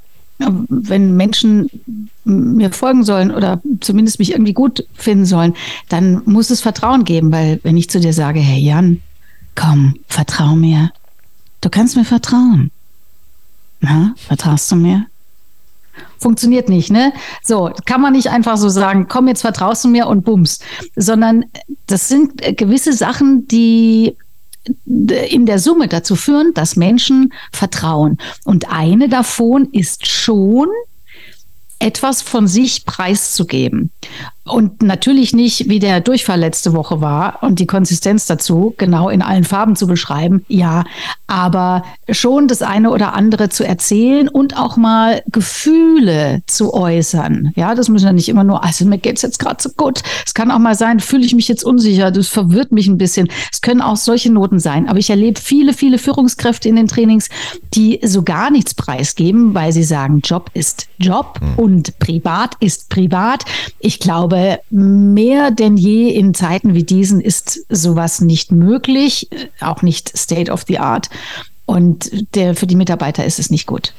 wenn 0.68 1.16
Menschen 1.16 1.68
mir 2.24 2.72
folgen 2.72 3.04
sollen 3.04 3.30
oder 3.30 3.61
zumindest 3.80 4.18
mich 4.18 4.32
irgendwie 4.32 4.54
gut 4.54 4.85
finden 4.94 5.24
sollen, 5.24 5.54
dann 5.88 6.22
muss 6.24 6.50
es 6.50 6.61
Vertrauen 6.61 7.04
geben, 7.04 7.30
weil 7.30 7.61
wenn 7.62 7.76
ich 7.76 7.90
zu 7.90 8.00
dir 8.00 8.12
sage, 8.12 8.40
hey 8.40 8.61
Jan, 8.61 9.00
komm, 9.54 9.96
vertrau 10.08 10.54
mir, 10.54 10.92
du 11.60 11.70
kannst 11.70 11.96
mir 11.96 12.04
vertrauen. 12.04 12.70
Na, 13.80 14.14
vertraust 14.16 14.70
du 14.70 14.76
mir? 14.76 15.06
Funktioniert 16.18 16.68
nicht, 16.68 16.90
ne? 16.90 17.12
So, 17.42 17.70
kann 17.84 18.00
man 18.00 18.12
nicht 18.12 18.28
einfach 18.28 18.56
so 18.56 18.68
sagen, 18.68 19.08
komm, 19.08 19.28
jetzt 19.28 19.42
vertraust 19.42 19.84
du 19.84 19.88
mir 19.88 20.06
und 20.06 20.24
bums, 20.24 20.60
sondern 20.96 21.44
das 21.86 22.08
sind 22.08 22.40
gewisse 22.56 22.92
Sachen, 22.92 23.46
die 23.48 24.16
in 24.86 25.44
der 25.44 25.58
Summe 25.58 25.88
dazu 25.88 26.14
führen, 26.14 26.54
dass 26.54 26.76
Menschen 26.76 27.32
vertrauen. 27.52 28.18
Und 28.44 28.70
eine 28.70 29.08
davon 29.08 29.68
ist 29.72 30.06
schon, 30.06 30.68
etwas 31.82 32.22
von 32.22 32.46
sich 32.46 32.84
preiszugeben. 32.84 33.90
Und 34.44 34.83
natürlich 34.83 35.35
nicht, 35.35 35.68
wie 35.68 35.78
der 35.78 36.00
Durchfall 36.00 36.40
letzte 36.40 36.72
Woche 36.72 37.00
war 37.00 37.42
und 37.42 37.61
die 37.61 37.66
Konsistenz 37.66 38.26
dazu 38.26 38.74
genau 38.76 39.09
in 39.09 39.22
allen 39.22 39.44
Farben 39.44 39.76
zu 39.76 39.87
beschreiben, 39.87 40.44
ja, 40.48 40.83
aber 41.28 41.85
schon 42.11 42.48
das 42.48 42.61
eine 42.61 42.90
oder 42.90 43.14
andere 43.14 43.50
zu 43.50 43.64
erzählen 43.64 44.28
und 44.28 44.59
auch 44.59 44.76
mal 44.76 45.22
Gefühle 45.31 46.42
zu 46.48 46.74
äußern. 46.74 47.52
Ja, 47.55 47.76
das 47.76 47.88
müssen 47.88 48.07
ja 48.07 48.12
nicht 48.12 48.28
immer 48.28 48.42
nur, 48.42 48.64
also 48.64 48.85
mir 48.85 48.98
geht 48.98 49.16
es 49.16 49.22
jetzt 49.22 49.38
gerade 49.38 49.62
so 49.62 49.70
gut. 49.76 50.02
Es 50.26 50.35
kann 50.35 50.50
auch 50.50 50.59
mal 50.59 50.74
sein, 50.74 50.98
fühle 50.98 51.24
ich 51.24 51.37
mich 51.37 51.46
jetzt 51.46 51.64
unsicher, 51.64 52.11
das 52.11 52.26
verwirrt 52.26 52.72
mich 52.72 52.88
ein 52.88 52.98
bisschen. 52.98 53.28
Es 53.52 53.61
können 53.61 53.81
auch 53.81 53.96
solche 53.96 54.33
Noten 54.33 54.59
sein. 54.59 54.88
Aber 54.88 54.98
ich 54.98 55.09
erlebe 55.09 55.40
viele, 55.40 55.72
viele 55.72 55.98
Führungskräfte 55.98 56.68
in 56.68 56.76
den 56.76 56.88
Trainings, 56.88 57.28
die 57.74 58.00
so 58.02 58.22
gar 58.24 58.50
nichts 58.50 58.74
preisgeben, 58.74 59.55
weil 59.55 59.72
sie 59.72 59.85
sagen, 59.85 60.20
Job 60.24 60.50
ist 60.52 60.88
Job 60.98 61.38
mhm. 61.40 61.59
und 61.59 61.98
privat 62.00 62.57
ist 62.61 62.88
privat. 62.88 63.44
Ich 63.78 64.00
glaube, 64.00 64.32
glaube, 64.33 64.61
mehr 64.71 65.51
denn 65.51 65.77
je 65.77 66.09
in 66.09 66.35
Zeiten 66.35 66.75
wie 66.75 66.85
diesen 66.85 67.21
ist 67.21 67.66
sowas 67.68 68.21
nicht 68.21 68.53
möglich, 68.53 69.29
auch 69.61 69.83
nicht 69.83 70.16
State 70.16 70.51
of 70.51 70.64
the 70.66 70.79
Art. 70.79 71.11
Und 71.64 72.11
der, 72.35 72.57
für 72.57 72.66
die 72.66 72.77
Mitarbeiter 72.77 73.25
ist 73.25 73.38
es 73.38 73.51
nicht 73.51 73.66
gut. 73.66 73.95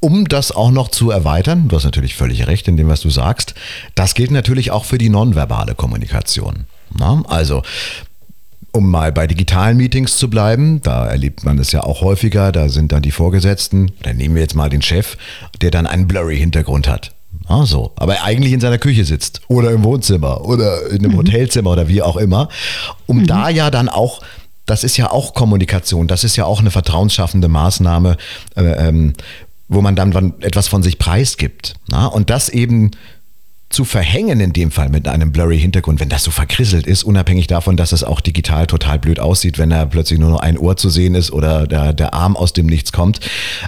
Um 0.00 0.26
das 0.26 0.50
auch 0.50 0.70
noch 0.70 0.88
zu 0.88 1.10
erweitern, 1.10 1.68
du 1.68 1.76
hast 1.76 1.84
natürlich 1.84 2.14
völlig 2.14 2.46
recht 2.46 2.68
in 2.68 2.76
dem, 2.76 2.88
was 2.88 3.00
du 3.00 3.10
sagst, 3.10 3.54
das 3.94 4.14
gilt 4.14 4.32
natürlich 4.32 4.70
auch 4.70 4.84
für 4.84 4.98
die 4.98 5.08
nonverbale 5.08 5.74
Kommunikation. 5.74 6.66
Na, 6.98 7.22
also 7.28 7.62
um 8.72 8.90
mal 8.90 9.12
bei 9.12 9.26
digitalen 9.26 9.78
Meetings 9.78 10.18
zu 10.18 10.28
bleiben, 10.28 10.82
da 10.82 11.06
erlebt 11.06 11.44
man 11.44 11.58
es 11.58 11.72
ja 11.72 11.84
auch 11.84 12.02
häufiger, 12.02 12.52
da 12.52 12.68
sind 12.68 12.92
dann 12.92 13.02
die 13.02 13.12
Vorgesetzten, 13.12 13.92
dann 14.02 14.16
nehmen 14.16 14.34
wir 14.34 14.42
jetzt 14.42 14.54
mal 14.54 14.68
den 14.68 14.82
Chef, 14.82 15.16
der 15.62 15.70
dann 15.70 15.86
einen 15.86 16.06
blurry 16.06 16.36
Hintergrund 16.36 16.86
hat. 16.86 17.15
Ah, 17.48 17.64
so. 17.64 17.92
Aber 17.96 18.22
eigentlich 18.22 18.52
in 18.52 18.60
seiner 18.60 18.78
Küche 18.78 19.04
sitzt 19.04 19.40
oder 19.48 19.70
im 19.70 19.84
Wohnzimmer 19.84 20.44
oder 20.44 20.90
in 20.90 20.98
einem 20.98 21.12
mhm. 21.12 21.18
Hotelzimmer 21.18 21.70
oder 21.70 21.88
wie 21.88 22.02
auch 22.02 22.16
immer, 22.16 22.48
um 23.06 23.18
mhm. 23.18 23.26
da 23.26 23.48
ja 23.48 23.70
dann 23.70 23.88
auch 23.88 24.20
das 24.66 24.82
ist 24.82 24.96
ja 24.96 25.10
auch 25.12 25.32
Kommunikation, 25.32 26.08
das 26.08 26.24
ist 26.24 26.34
ja 26.34 26.44
auch 26.44 26.58
eine 26.58 26.72
vertrauensschaffende 26.72 27.48
Maßnahme, 27.48 28.16
äh, 28.56 28.88
ähm, 28.88 29.12
wo 29.68 29.80
man 29.80 29.96
dann 29.96 30.34
etwas 30.40 30.68
von 30.68 30.82
sich 30.82 30.98
preisgibt. 30.98 31.74
Na? 31.88 32.06
Und 32.06 32.30
das 32.30 32.48
eben 32.48 32.90
zu 33.68 33.84
verhängen 33.84 34.38
in 34.38 34.52
dem 34.52 34.70
Fall 34.70 34.88
mit 34.88 35.08
einem 35.08 35.32
blurry 35.32 35.58
Hintergrund, 35.58 35.98
wenn 35.98 36.08
das 36.08 36.22
so 36.22 36.30
verkrisselt 36.30 36.86
ist, 36.86 37.02
unabhängig 37.02 37.48
davon, 37.48 37.76
dass 37.76 37.90
es 37.92 38.04
auch 38.04 38.20
digital 38.20 38.66
total 38.66 38.98
blöd 38.98 39.18
aussieht, 39.18 39.58
wenn 39.58 39.70
da 39.70 39.84
plötzlich 39.86 40.20
nur 40.20 40.30
noch 40.30 40.40
ein 40.40 40.56
Ohr 40.56 40.76
zu 40.76 40.88
sehen 40.88 41.16
ist 41.16 41.32
oder 41.32 41.66
der, 41.66 41.92
der 41.92 42.14
Arm 42.14 42.36
aus 42.36 42.52
dem 42.52 42.66
Nichts 42.66 42.92
kommt. 42.92 43.20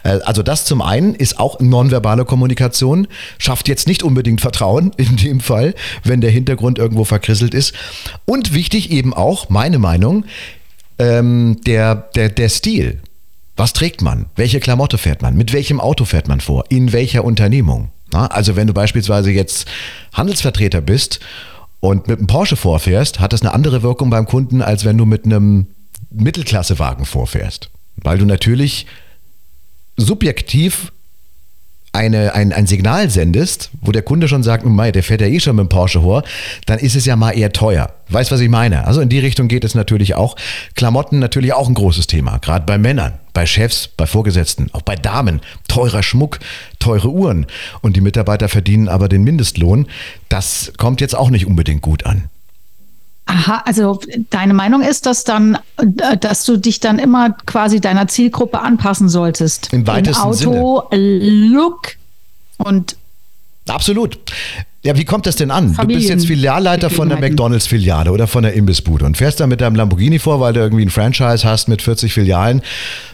Äh, 0.04 0.20
also 0.24 0.42
das 0.42 0.64
zum 0.64 0.82
einen 0.82 1.14
ist 1.14 1.40
auch 1.40 1.58
nonverbale 1.58 2.24
Kommunikation, 2.24 3.08
schafft 3.38 3.66
jetzt 3.66 3.88
nicht 3.88 4.04
unbedingt 4.04 4.40
Vertrauen 4.40 4.92
in 4.96 5.16
dem 5.16 5.40
Fall, 5.40 5.74
wenn 6.04 6.20
der 6.20 6.30
Hintergrund 6.30 6.78
irgendwo 6.78 7.04
verkrisselt 7.04 7.52
ist. 7.52 7.74
Und 8.24 8.54
wichtig 8.54 8.90
eben 8.92 9.12
auch, 9.12 9.48
meine 9.48 9.80
Meinung, 9.80 10.24
ähm, 10.98 11.60
der, 11.66 11.96
der, 12.14 12.28
der 12.28 12.48
Stil. 12.48 13.00
Was 13.56 13.72
trägt 13.72 14.02
man? 14.02 14.26
Welche 14.36 14.60
Klamotte 14.60 14.98
fährt 14.98 15.22
man? 15.22 15.36
Mit 15.36 15.52
welchem 15.52 15.80
Auto 15.80 16.04
fährt 16.04 16.28
man 16.28 16.40
vor? 16.40 16.66
In 16.68 16.92
welcher 16.92 17.24
Unternehmung? 17.24 17.90
Na, 18.12 18.26
also 18.26 18.56
wenn 18.56 18.66
du 18.66 18.72
beispielsweise 18.72 19.30
jetzt 19.30 19.66
Handelsvertreter 20.12 20.80
bist 20.80 21.20
und 21.80 22.08
mit 22.08 22.18
einem 22.18 22.26
Porsche 22.26 22.56
vorfährst, 22.56 23.20
hat 23.20 23.32
das 23.32 23.42
eine 23.42 23.52
andere 23.52 23.82
Wirkung 23.82 24.10
beim 24.10 24.26
Kunden, 24.26 24.62
als 24.62 24.84
wenn 24.84 24.98
du 24.98 25.04
mit 25.04 25.24
einem 25.24 25.66
Mittelklassewagen 26.10 27.04
vorfährst. 27.04 27.70
Weil 27.96 28.18
du 28.18 28.24
natürlich 28.24 28.86
subjektiv 29.96 30.92
eine, 31.92 32.34
ein, 32.34 32.52
ein 32.52 32.66
Signal 32.66 33.10
sendest, 33.10 33.70
wo 33.80 33.92
der 33.92 34.02
Kunde 34.02 34.28
schon 34.28 34.42
sagt, 34.42 34.64
Mei, 34.64 34.92
der 34.92 35.02
fährt 35.02 35.20
ja 35.20 35.26
eh 35.26 35.40
schon 35.40 35.56
mit 35.56 35.64
dem 35.64 35.68
Porsche 35.68 36.02
vor, 36.02 36.22
dann 36.66 36.78
ist 36.78 36.94
es 36.94 37.06
ja 37.06 37.16
mal 37.16 37.32
eher 37.32 37.52
teuer. 37.52 37.90
Weißt, 38.08 38.30
was 38.30 38.40
ich 38.40 38.48
meine? 38.48 38.86
Also 38.86 39.00
in 39.00 39.08
die 39.08 39.18
Richtung 39.18 39.48
geht 39.48 39.64
es 39.64 39.74
natürlich 39.74 40.14
auch. 40.14 40.36
Klamotten 40.74 41.18
natürlich 41.18 41.52
auch 41.54 41.68
ein 41.68 41.74
großes 41.74 42.06
Thema, 42.06 42.38
gerade 42.38 42.66
bei 42.66 42.78
Männern, 42.78 43.14
bei 43.38 43.46
Chefs, 43.46 43.86
bei 43.86 44.04
Vorgesetzten, 44.04 44.68
auch 44.72 44.82
bei 44.82 44.96
Damen. 44.96 45.40
Teurer 45.68 46.02
Schmuck, 46.02 46.40
teure 46.80 47.08
Uhren. 47.08 47.46
Und 47.82 47.94
die 47.94 48.00
Mitarbeiter 48.00 48.48
verdienen 48.48 48.88
aber 48.88 49.08
den 49.08 49.22
Mindestlohn. 49.22 49.86
Das 50.28 50.72
kommt 50.76 51.00
jetzt 51.00 51.14
auch 51.14 51.30
nicht 51.30 51.46
unbedingt 51.46 51.80
gut 51.80 52.04
an. 52.04 52.24
Aha, 53.26 53.62
also 53.64 54.00
deine 54.30 54.54
Meinung 54.54 54.82
ist, 54.82 55.06
dass 55.06 55.22
dann, 55.22 55.56
äh, 55.76 56.16
dass 56.16 56.46
du 56.46 56.56
dich 56.56 56.80
dann 56.80 56.98
immer 56.98 57.30
quasi 57.46 57.80
deiner 57.80 58.08
Zielgruppe 58.08 58.58
anpassen 58.58 59.08
solltest. 59.08 59.72
Im 59.72 59.86
weitesten 59.86 60.20
Auto, 60.20 60.32
Sinne. 60.32 60.60
Auto, 60.60 60.88
Look 60.96 61.92
und 62.56 62.96
Absolut. 63.68 64.18
Ja, 64.84 64.96
wie 64.96 65.04
kommt 65.04 65.26
das 65.26 65.34
denn 65.34 65.50
an? 65.50 65.74
Du 65.74 65.86
bist 65.88 66.08
jetzt 66.08 66.26
Filialleiter 66.26 66.88
von 66.88 67.08
der 67.08 67.18
McDonalds-Filiale 67.18 68.12
oder 68.12 68.28
von 68.28 68.44
der 68.44 68.52
Imbissbude 68.52 69.04
und 69.04 69.16
fährst 69.16 69.40
da 69.40 69.48
mit 69.48 69.60
deinem 69.60 69.74
Lamborghini 69.74 70.20
vor, 70.20 70.38
weil 70.38 70.52
du 70.52 70.60
irgendwie 70.60 70.84
ein 70.84 70.90
Franchise 70.90 71.46
hast 71.46 71.68
mit 71.68 71.82
40 71.82 72.12
Filialen. 72.12 72.62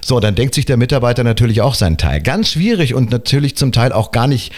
So, 0.04 0.20
dann 0.20 0.34
denkt 0.34 0.54
sich 0.54 0.66
der 0.66 0.76
Mitarbeiter 0.76 1.24
natürlich 1.24 1.62
auch 1.62 1.74
seinen 1.74 1.96
Teil. 1.96 2.20
Ganz 2.20 2.50
schwierig 2.50 2.92
und 2.92 3.10
natürlich 3.10 3.56
zum 3.56 3.72
Teil 3.72 3.92
auch 3.92 4.12
gar 4.12 4.26
nicht 4.26 4.52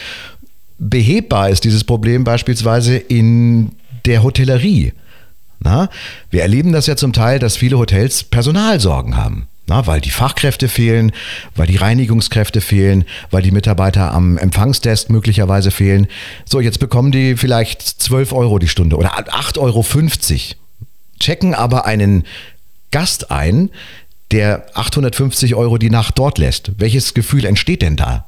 behebbar 0.78 1.48
ist 1.48 1.64
dieses 1.64 1.84
Problem 1.84 2.24
beispielsweise 2.24 2.96
in 2.96 3.70
der 4.04 4.22
Hotellerie. 4.22 4.92
Na, 5.60 5.88
wir 6.30 6.42
erleben 6.42 6.72
das 6.72 6.86
ja 6.86 6.96
zum 6.96 7.12
Teil, 7.12 7.38
dass 7.38 7.56
viele 7.56 7.78
Hotels 7.78 8.24
Personalsorgen 8.24 9.16
haben. 9.16 9.48
Na, 9.68 9.87
weil 9.87 10.00
die 10.00 10.11
Fachkräfte 10.11 10.68
fehlen, 10.68 11.11
weil 11.57 11.66
die 11.66 11.76
Reinigungskräfte 11.76 12.61
fehlen, 12.61 13.05
weil 13.33 13.42
die 13.42 13.50
Mitarbeiter 13.50 14.12
am 14.12 14.38
Empfangsdesk 14.38 15.11
möglicherweise 15.11 15.72
fehlen. 15.72 16.07
So, 16.44 16.61
jetzt 16.61 16.79
bekommen 16.79 17.11
die 17.11 17.37
vielleicht 17.37 17.83
12 17.83 18.33
Euro 18.33 18.61
die 18.61 18.68
Stunde 18.68 18.96
oder 18.96 19.18
8,50 19.18 19.59
Euro. 19.59 19.85
Checken 21.18 21.55
aber 21.55 21.85
einen 21.85 22.24
Gast 22.92 23.33
ein, 23.33 23.70
der 24.31 24.66
850 24.74 25.55
Euro 25.55 25.79
die 25.79 25.90
Nacht 25.90 26.18
dort 26.18 26.38
lässt. 26.38 26.72
Welches 26.79 27.14
Gefühl 27.14 27.44
entsteht 27.44 27.83
denn 27.83 27.96
da? 27.96 28.26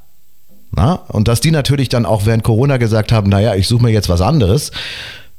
Na? 0.73 0.95
Und 0.95 1.29
dass 1.29 1.41
die 1.41 1.51
natürlich 1.51 1.89
dann 1.89 2.07
auch 2.07 2.27
während 2.27 2.45
Corona 2.45 2.77
gesagt 2.77 3.13
haben, 3.13 3.31
naja, 3.31 3.55
ich 3.55 3.69
suche 3.69 3.85
mir 3.85 3.91
jetzt 3.91 4.09
was 4.09 4.21
anderes, 4.21 4.71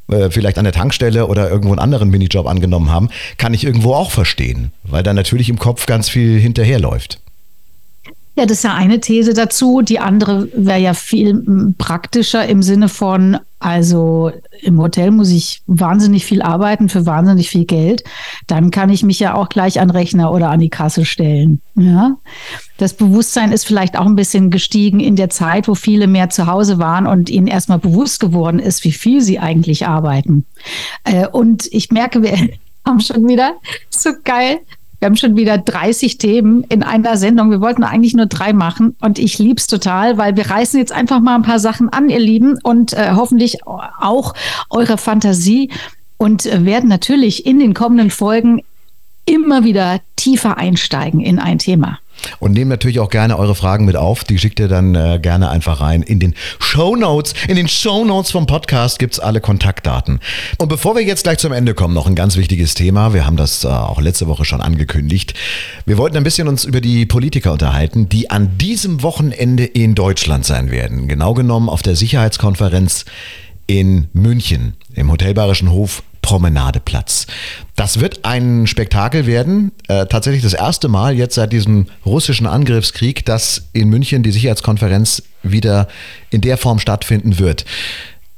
äh, 0.10 0.30
vielleicht 0.30 0.58
an 0.58 0.64
der 0.64 0.74
Tankstelle 0.74 1.28
oder 1.28 1.50
irgendwo 1.50 1.72
einen 1.72 1.80
anderen 1.80 2.10
Minijob 2.10 2.48
angenommen 2.48 2.92
haben, 2.92 3.10
kann 3.38 3.54
ich 3.54 3.64
irgendwo 3.64 3.94
auch 3.94 4.12
verstehen, 4.12 4.72
weil 4.84 5.04
da 5.04 5.14
natürlich 5.14 5.50
im 5.50 5.60
Kopf 5.60 5.86
ganz 5.86 6.10
viel 6.10 6.40
hinterherläuft. 6.40 7.20
Ja, 8.36 8.46
das 8.46 8.60
ist 8.60 8.64
ja 8.64 8.74
eine 8.74 9.00
These 9.00 9.34
dazu. 9.34 9.82
Die 9.82 10.00
andere 10.00 10.48
wäre 10.54 10.80
ja 10.80 10.94
viel 10.94 11.74
praktischer 11.78 12.46
im 12.46 12.64
Sinne 12.64 12.88
von, 12.88 13.38
also 13.60 14.32
im 14.62 14.80
Hotel 14.80 15.12
muss 15.12 15.30
ich 15.30 15.62
wahnsinnig 15.68 16.26
viel 16.26 16.42
arbeiten 16.42 16.88
für 16.88 17.06
wahnsinnig 17.06 17.50
viel 17.50 17.66
Geld. 17.66 18.04
Dann 18.48 18.72
kann 18.72 18.90
ich 18.90 19.04
mich 19.04 19.20
ja 19.20 19.34
auch 19.34 19.50
gleich 19.50 19.82
an 19.82 19.90
Rechner 19.90 20.32
oder 20.32 20.50
an 20.50 20.62
die 20.62 20.70
Kasse 20.70 21.04
stellen. 21.04 21.62
Ja. 21.76 22.16
Das 22.78 22.94
Bewusstsein 22.94 23.52
ist 23.52 23.66
vielleicht 23.66 23.98
auch 23.98 24.06
ein 24.06 24.16
bisschen 24.16 24.52
gestiegen 24.52 25.02
in 25.02 25.18
der 25.18 25.30
Zeit, 25.30 25.68
wo 25.68 25.76
viele 25.76 26.08
mehr 26.08 26.30
zu 26.30 26.48
Hause 26.48 26.78
waren 26.78 27.08
und 27.08 27.30
ihnen 27.30 27.48
erstmal 27.48 27.80
bewusst 27.80 28.22
geworden 28.22 28.60
ist, 28.60 28.86
wie 28.86 28.94
viel 28.94 29.22
sie 29.22 29.40
eigentlich 29.40 29.86
arbeiten. 29.86 30.46
Äh, 31.04 31.28
und 31.28 31.68
ich 31.72 31.92
merke, 31.92 32.24
wir 32.24 32.38
haben 32.86 33.02
schon 33.02 33.28
wieder 33.28 33.56
so 33.90 34.12
geil 34.24 34.60
wir 35.00 35.06
haben 35.06 35.16
schon 35.16 35.38
wieder 35.38 35.58
30 35.58 36.18
Themen 36.18 36.64
in 36.64 36.84
einer 36.84 37.16
Sendung. 37.16 37.52
Wir 37.52 37.62
wollten 37.62 37.84
eigentlich 37.84 38.16
nur 38.16 38.26
drei 38.26 38.52
machen 38.52 38.96
und 39.00 39.18
ich 39.18 39.40
lieb's 39.40 39.68
total, 39.68 40.18
weil 40.18 40.36
wir 40.36 40.50
reißen 40.50 40.80
jetzt 40.80 40.92
einfach 40.92 41.22
mal 41.22 41.36
ein 41.36 41.44
paar 41.44 41.60
Sachen 41.60 41.90
an, 41.90 42.10
ihr 42.10 42.20
Lieben, 42.20 42.58
und 42.64 42.94
äh, 42.94 43.12
hoffentlich 43.16 43.66
auch 43.66 44.34
eure 44.70 44.98
Fantasie 44.98 45.70
und 46.18 46.46
äh, 46.46 46.66
werden 46.66 46.90
natürlich 46.90 47.46
in 47.46 47.60
den 47.60 47.74
kommenden 47.74 48.12
Folgen 48.12 48.62
immer 49.26 49.64
wieder 49.64 50.02
tiefer 50.16 50.58
einsteigen 50.58 51.22
in 51.22 51.40
ein 51.40 51.60
Thema. 51.60 52.00
Und 52.40 52.54
nehmt 52.54 52.70
natürlich 52.70 53.00
auch 53.00 53.10
gerne 53.10 53.38
eure 53.38 53.56
Fragen 53.56 53.86
mit 53.86 53.96
auf. 53.96 54.24
Die 54.24 54.38
schickt 54.38 54.60
ihr 54.60 54.68
dann 54.68 54.96
äh, 54.96 55.20
gerne 55.22 55.50
einfach 55.50 55.82
rein. 55.82 56.02
In 56.02 56.20
den 56.20 56.36
Show 56.60 56.96
Notes, 56.96 57.34
in 57.48 57.56
den 57.56 57.68
Show 57.68 58.06
Notes 58.06 58.32
vom 58.32 58.46
Podcast 58.46 59.00
gibt's 59.00 59.20
alle 59.20 59.42
Kontaktdaten. 59.42 60.20
Und 60.58 60.70
bevor 60.70 60.96
wir 60.96 61.04
jetzt 61.04 61.24
gleich 61.24 61.38
zum 61.40 61.52
Ende 61.52 61.74
kommen, 61.74 61.94
noch 61.94 62.08
ein 62.08 62.16
ganz 62.16 62.36
wichtiges 62.38 62.74
Thema. 62.74 63.14
Wir 63.14 63.26
haben 63.26 63.38
das 63.38 63.64
äh, 63.64 63.68
auch 63.68 64.02
letzte 64.02 64.28
Woche 64.28 64.46
schon 64.46 64.62
angekündigt. 64.62 65.34
Wir 65.86 65.98
wollten 65.98 66.18
ein 66.18 66.24
bisschen 66.24 66.48
uns 66.48 66.66
über 66.66 66.82
die 66.82 67.06
Politiker 67.06 67.54
unterhalten, 67.54 68.10
die 68.10 68.30
an 68.30 68.58
diesem 68.58 69.04
Wochenende 69.04 69.66
in 69.66 69.96
Deutschland 69.96 70.46
sein 70.46 70.72
werden. 70.72 71.08
Genau 71.08 71.34
genommen 71.34 71.70
auf 71.70 71.82
der 71.82 71.96
Sicherheitskonferenz 71.96 73.06
in 73.68 74.08
München 74.14 74.74
im 74.96 75.12
Hotel 75.12 75.34
Bayerischen 75.36 75.72
Hof 75.72 76.02
Promenadeplatz. 76.30 77.26
Das 77.76 78.02
wird 78.02 78.24
ein 78.24 78.68
Spektakel 78.68 79.26
werden. 79.26 79.72
Äh, 79.88 80.06
tatsächlich 80.06 80.44
das 80.44 80.54
erste 80.54 80.88
Mal 80.88 81.16
jetzt 81.16 81.34
seit 81.34 81.52
diesem 81.52 81.88
russischen 82.06 82.46
Angriffskrieg, 82.46 83.26
dass 83.26 83.64
in 83.74 83.90
München 83.90 84.22
die 84.22 84.30
Sicherheitskonferenz 84.30 85.24
wieder 85.42 85.88
in 86.30 86.42
der 86.42 86.58
Form 86.58 86.78
stattfinden 86.78 87.40
wird. 87.40 87.66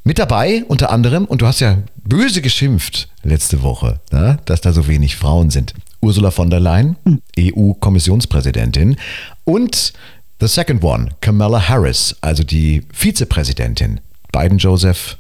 Mit 0.05 0.19
dabei 0.19 0.63
unter 0.69 0.89
anderem, 0.89 1.25
und 1.25 1.41
du 1.41 1.47
hast 1.47 1.59
ja 1.59 1.79
böse 2.05 2.41
geschimpft 2.41 3.09
letzte 3.23 3.61
Woche, 3.61 3.99
ne, 4.09 4.39
dass 4.45 4.61
da 4.61 4.71
so 4.71 4.87
wenig 4.87 5.17
Frauen 5.17 5.49
sind. 5.49 5.73
Ursula 5.99 6.31
von 6.31 6.49
der 6.49 6.61
Leyen, 6.61 6.95
EU-Kommissionspräsidentin, 7.37 8.95
und 9.43 9.91
the 10.39 10.47
second 10.47 10.81
one, 10.81 11.09
Kamala 11.19 11.67
Harris, 11.67 12.15
also 12.21 12.43
die 12.43 12.83
Vizepräsidentin. 12.93 13.99
Biden 14.31 14.59
Joseph 14.59 15.17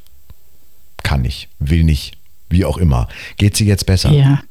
kann 1.03 1.21
nicht, 1.23 1.49
will 1.59 1.83
nicht, 1.83 2.13
wie 2.51 2.65
auch 2.65 2.77
immer. 2.77 3.07
Geht 3.37 3.57
sie 3.57 3.65
jetzt 3.65 3.85
besser? 3.85 4.11
Ja. 4.11 4.41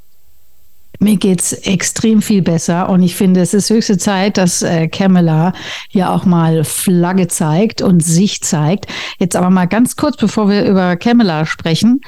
Mir 0.99 1.17
geht 1.17 1.41
es 1.41 1.53
extrem 1.53 2.21
viel 2.21 2.43
besser 2.43 2.91
und 2.91 3.03
ich 3.03 3.15
finde, 3.15 3.41
es 3.41 3.55
ist 3.55 3.71
höchste 3.71 3.97
Zeit, 3.97 4.37
dass 4.37 4.61
äh, 4.61 4.87
Kamala 4.87 5.55
ja 5.91 6.15
auch 6.15 6.27
mal 6.27 6.63
Flagge 6.63 7.27
zeigt 7.27 7.81
und 7.81 8.05
sich 8.05 8.43
zeigt. 8.43 8.87
Jetzt 9.19 9.35
aber 9.35 9.49
mal 9.49 9.65
ganz 9.67 9.97
kurz, 9.97 10.19
bevor 10.19 10.51
wir 10.51 10.67
über 10.67 10.97
Kamala 10.97 11.47
sprechen. 11.47 12.03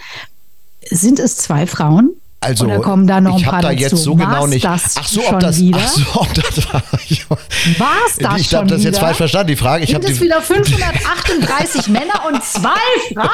Sind 0.91 1.21
es 1.21 1.37
zwei 1.37 1.67
Frauen? 1.67 2.11
Also, 2.43 2.65
Oder 2.67 2.81
kommen 2.81 3.07
da 3.07 3.21
noch 3.21 3.39
ich 3.39 3.45
paar 3.45 3.55
habe 3.55 3.63
da 3.63 3.69
dazu? 3.71 3.81
jetzt 3.83 3.97
so 4.03 4.15
genau 4.15 4.31
War's 4.43 4.51
nicht. 4.51 4.65
Das 4.65 4.83
ach 4.99 5.07
so, 5.07 5.21
schon 5.23 5.35
ob 5.35 5.41
das, 5.41 5.61
wieder? 5.61 5.79
ach 5.83 5.89
so, 5.89 6.21
ob 6.21 6.35
das 6.35 6.67
war. 6.73 6.83
Ich, 7.09 7.25
War's 7.31 8.17
das 8.19 8.41
ich 8.41 8.55
habe 8.55 8.67
das 8.67 8.83
jetzt 8.85 8.99
falsch 8.99 9.17
verstanden. 9.19 9.49
Die 9.49 9.57
Frage, 9.57 9.85
ich 9.85 9.91
Sind 9.91 10.03
habe 10.03 10.13
es 10.13 10.19
die. 10.19 10.25
wieder 10.25 10.41
538 10.43 11.89
Männer 11.89 12.25
und 12.29 12.43
zwei 12.43 12.69
Frauen? 13.15 13.29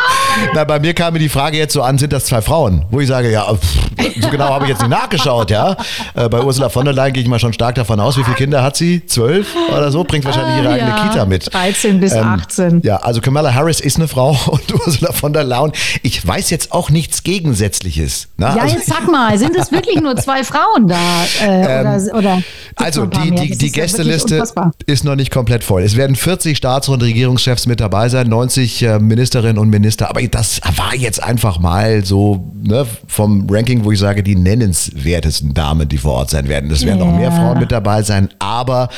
Na, 0.54 0.64
bei 0.64 0.78
mir 0.78 0.94
kam 0.94 1.12
mir 1.14 1.18
die 1.18 1.28
Frage 1.28 1.56
jetzt 1.56 1.72
so 1.72 1.82
an, 1.82 1.98
sind 1.98 2.12
das 2.12 2.26
zwei 2.26 2.42
Frauen? 2.42 2.84
Wo 2.90 3.00
ich 3.00 3.08
sage, 3.08 3.30
ja, 3.30 3.44
pff, 3.54 4.20
so 4.20 4.28
genau 4.28 4.48
habe 4.50 4.64
ich 4.64 4.70
jetzt 4.70 4.80
nicht 4.80 4.90
nachgeschaut, 4.90 5.50
ja. 5.50 5.76
Äh, 6.14 6.28
bei 6.28 6.40
Ursula 6.42 6.68
von 6.68 6.84
der 6.84 6.94
Leyen 6.94 7.12
gehe 7.12 7.22
ich 7.22 7.28
mal 7.28 7.38
schon 7.38 7.52
stark 7.52 7.74
davon 7.76 8.00
aus. 8.00 8.16
Wie 8.18 8.24
viele 8.24 8.36
Kinder 8.36 8.62
hat 8.62 8.76
sie? 8.76 9.04
Zwölf 9.06 9.48
oder 9.70 9.90
so? 9.90 10.04
Bringt 10.04 10.24
wahrscheinlich 10.24 10.56
ihre 10.58 10.68
Ah, 10.68 10.72
eigene 10.74 10.90
ja, 10.90 11.08
Kita 11.08 11.24
mit. 11.24 11.52
13 11.52 12.00
bis 12.00 12.12
18. 12.12 12.82
Ja, 12.84 12.96
also 12.96 13.20
Kamala 13.20 13.54
Harris 13.54 13.80
ist 13.80 13.96
eine 13.96 14.08
Frau 14.08 14.38
und 14.46 14.72
Ursula 14.86 15.12
von 15.12 15.32
der 15.32 15.44
Leyen. 15.44 15.72
Ich 16.02 16.24
weiß 16.26 16.50
jetzt 16.50 16.72
auch 16.72 16.90
nichts 16.90 17.22
Gegensätzliches. 17.22 18.28
Na, 18.36 18.54
Ja, 18.56 18.62
also, 18.62 18.76
jetzt 18.76 18.94
sag 18.98 19.10
mal, 19.10 19.38
sind 19.38 19.56
es 19.56 19.70
wirklich 19.72 20.00
nur 20.00 20.16
zwei 20.16 20.44
Frauen 20.44 20.88
da? 20.88 20.96
Äh, 21.42 21.80
oder, 21.80 22.16
oder 22.16 22.34
gibt's 22.36 22.74
Also 22.76 23.06
die, 23.06 23.30
die, 23.30 23.56
die 23.56 23.66
ja 23.66 23.72
Gästeliste 23.72 24.34
unfassbar. 24.34 24.72
ist 24.86 25.04
noch 25.04 25.16
nicht 25.16 25.30
komplett 25.30 25.64
voll. 25.64 25.82
Es 25.82 25.96
werden 25.96 26.16
40 26.16 26.56
Staats- 26.56 26.88
und 26.88 27.02
Regierungschefs 27.02 27.66
mit 27.66 27.80
dabei 27.80 28.08
sein, 28.08 28.28
90 28.28 28.82
äh, 28.82 28.98
Ministerinnen 28.98 29.58
und 29.58 29.70
Minister. 29.70 30.08
Aber 30.10 30.22
das 30.22 30.60
war 30.76 30.94
jetzt 30.94 31.22
einfach 31.22 31.58
mal 31.58 32.04
so 32.04 32.50
ne, 32.62 32.86
vom 33.06 33.46
Ranking, 33.50 33.84
wo 33.84 33.92
ich 33.92 33.98
sage, 33.98 34.22
die 34.22 34.36
nennenswertesten 34.36 35.54
Damen, 35.54 35.88
die 35.88 35.98
vor 35.98 36.14
Ort 36.14 36.30
sein 36.30 36.48
werden. 36.48 36.70
Es 36.70 36.84
werden 36.84 36.98
noch 36.98 37.12
mehr 37.12 37.28
Ja. 37.28 37.30
Frauen 37.30 37.58
mit 37.58 37.72
dabei 37.72 38.02
sein. 38.02 38.28
Aber 38.38 38.88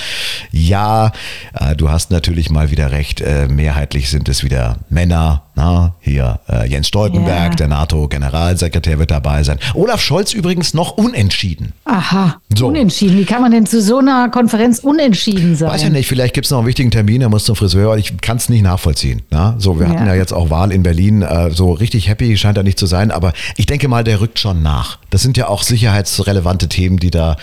ja, 0.51 1.13
äh, 1.55 1.75
du 1.77 1.91
hast 1.91 2.11
natürlich 2.11 2.51
mal 2.51 2.71
wieder 2.71 2.91
recht. 2.93 3.21
Äh, 3.21 3.49
mehrheitlich 3.49 4.11
sind 4.11 4.29
es 4.29 4.45
wieder 4.45 4.77
Männer. 4.89 5.43
Na, 5.57 5.95
hier 6.01 6.39
äh, 6.49 6.67
Jens 6.71 6.89
Stoltenberg, 6.89 7.51
Ja. 7.51 7.57
der 7.57 7.69
NATO-Generalsekretär 7.69 8.99
wird 8.99 9.11
dabei 9.11 9.43
sein. 9.43 9.59
Olaf 9.91 10.03
Scholz 10.03 10.33
übrigens 10.35 10.73
noch 10.73 10.93
unentschieden. 10.93 11.73
Aha, 11.85 12.41
So. 12.57 12.69
unentschieden. 12.69 13.19
Wie 13.19 13.25
kann 13.25 13.43
man 13.43 13.51
denn 13.51 13.67
zu 13.67 13.83
so 13.83 13.99
einer 13.99 14.29
Konferenz 14.29 14.79
unentschieden 14.79 15.57
sein? 15.57 15.69
Weiß 15.69 15.83
ja 15.83 15.89
nicht, 15.89 16.07
vielleicht 16.07 16.33
gibt 16.33 16.45
es 16.45 16.53
noch 16.53 16.59
einen 16.59 16.69
wichtigen 16.69 16.93
Termin, 16.93 17.23
er 17.23 17.29
muss 17.29 17.45
zum 17.45 17.57
Friseur, 17.57 17.97
ich 17.97 18.17
kann 18.21 18.37
es 18.37 18.49
nicht 18.49 18.63
nachvollziehen. 18.63 19.23
Na? 19.31 19.57
So, 19.59 19.81
wir 19.81 19.89
Ja. 19.89 19.93
hatten 19.95 20.07
ja 20.07 20.15
jetzt 20.15 20.33
auch 20.33 20.49
Wahl 20.49 20.71
in 20.71 20.85
Berlin, 20.85 21.23
äh, 21.23 21.51
so 21.51 21.73
richtig 21.73 22.09
happy 22.09 22.37
scheint 22.37 22.57
er 22.57 22.63
nicht 22.63 22.79
zu 22.79 22.87
sein, 22.87 23.11
aber 23.11 23.33
ich 23.57 23.67
denke 23.67 23.89
mal, 23.89 24.05
der 24.05 24.21
rückt 24.21 24.39
schon 24.39 24.63
nach. 24.63 24.99
Das 25.11 25.23
sind 25.23 25.37
ja 25.37 25.49
auch 25.49 25.65
sicherheitsrelevante 25.65 26.69
Themen, 26.69 26.99
die 27.01 27.11
da 27.11 27.37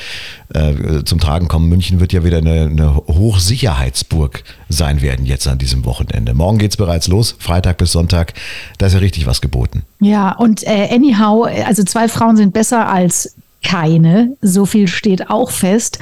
äh, 0.53 1.03
zum 1.03 1.19
Tragen 1.19 1.49
kommen. 1.49 1.67
München 1.67 1.99
wird 1.99 2.13
ja 2.13 2.23
wieder 2.23 2.37
eine, 2.37 2.61
eine 2.71 2.95
Hochsicherheitsburg 2.95 4.43
sein 4.69 5.01
werden 5.01 5.25
jetzt 5.25 5.45
an 5.49 5.57
diesem 5.57 5.83
Wochenende. 5.83 6.33
Morgen 6.33 6.57
geht 6.59 6.71
es 6.71 6.77
bereits 6.77 7.09
los, 7.09 7.35
Freitag 7.39 7.77
bis 7.77 7.91
Sonntag, 7.91 8.33
da 8.77 8.85
ist 8.85 8.93
ja 8.93 8.99
richtig 8.99 9.25
was 9.25 9.41
geboten. 9.41 9.83
Ja, 9.99 10.31
und 10.31 10.63
äh, 10.65 10.87
anyhow, 10.89 11.45
also 11.65 11.83
zwei 11.83 12.07
Frauen 12.07 12.36
sind 12.37 12.53
besser 12.53 12.87
als 12.87 13.35
keine. 13.63 14.37
So 14.41 14.65
viel 14.65 14.87
steht 14.87 15.29
auch 15.29 15.51
fest. 15.51 15.99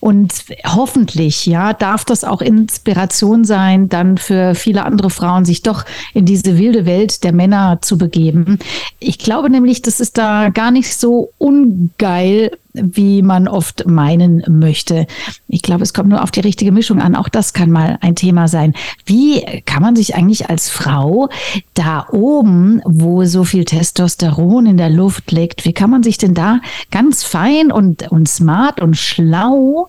Und 0.00 0.32
hoffentlich, 0.66 1.46
ja, 1.46 1.72
darf 1.72 2.04
das 2.04 2.24
auch 2.24 2.40
Inspiration 2.40 3.44
sein, 3.44 3.88
dann 3.88 4.18
für 4.18 4.54
viele 4.54 4.84
andere 4.84 5.10
Frauen, 5.10 5.44
sich 5.44 5.62
doch 5.62 5.84
in 6.12 6.24
diese 6.24 6.58
wilde 6.58 6.86
Welt 6.86 7.22
der 7.22 7.32
Männer 7.32 7.78
zu 7.82 7.98
begeben. 7.98 8.58
Ich 8.98 9.18
glaube 9.18 9.50
nämlich, 9.50 9.82
das 9.82 10.00
ist 10.00 10.18
da 10.18 10.48
gar 10.48 10.70
nicht 10.70 10.96
so 10.96 11.30
ungeil, 11.38 12.50
wie 12.74 13.22
man 13.22 13.46
oft 13.46 13.86
meinen 13.86 14.42
möchte. 14.48 15.06
Ich 15.48 15.62
glaube, 15.62 15.84
es 15.84 15.94
kommt 15.94 16.08
nur 16.08 16.22
auf 16.22 16.32
die 16.32 16.40
richtige 16.40 16.72
Mischung 16.72 17.00
an. 17.00 17.14
Auch 17.14 17.28
das 17.28 17.52
kann 17.52 17.70
mal 17.70 17.98
ein 18.00 18.16
Thema 18.16 18.48
sein. 18.48 18.74
Wie 19.06 19.42
kann 19.64 19.80
man 19.80 19.94
sich 19.96 20.16
eigentlich 20.16 20.50
als 20.50 20.68
Frau 20.68 21.28
da 21.74 22.06
oben, 22.10 22.82
wo 22.84 23.24
so 23.24 23.44
viel 23.44 23.64
Testosteron 23.64 24.66
in 24.66 24.76
der 24.76 24.90
Luft 24.90 25.30
liegt, 25.30 25.64
wie 25.64 25.72
kann 25.72 25.90
man 25.90 26.02
sich 26.02 26.18
denn 26.18 26.34
da 26.34 26.60
ganz 26.90 27.22
fein 27.22 27.70
und, 27.70 28.10
und 28.10 28.28
smart 28.28 28.80
und 28.80 28.96
schlau 28.96 29.88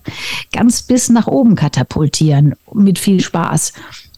ganz 0.54 0.84
bis 0.84 1.10
nach 1.10 1.28
oben 1.28 1.56
katapultieren 1.56 2.54
mit 2.72 3.00
viel 3.00 3.20
Spaß? 3.20 3.74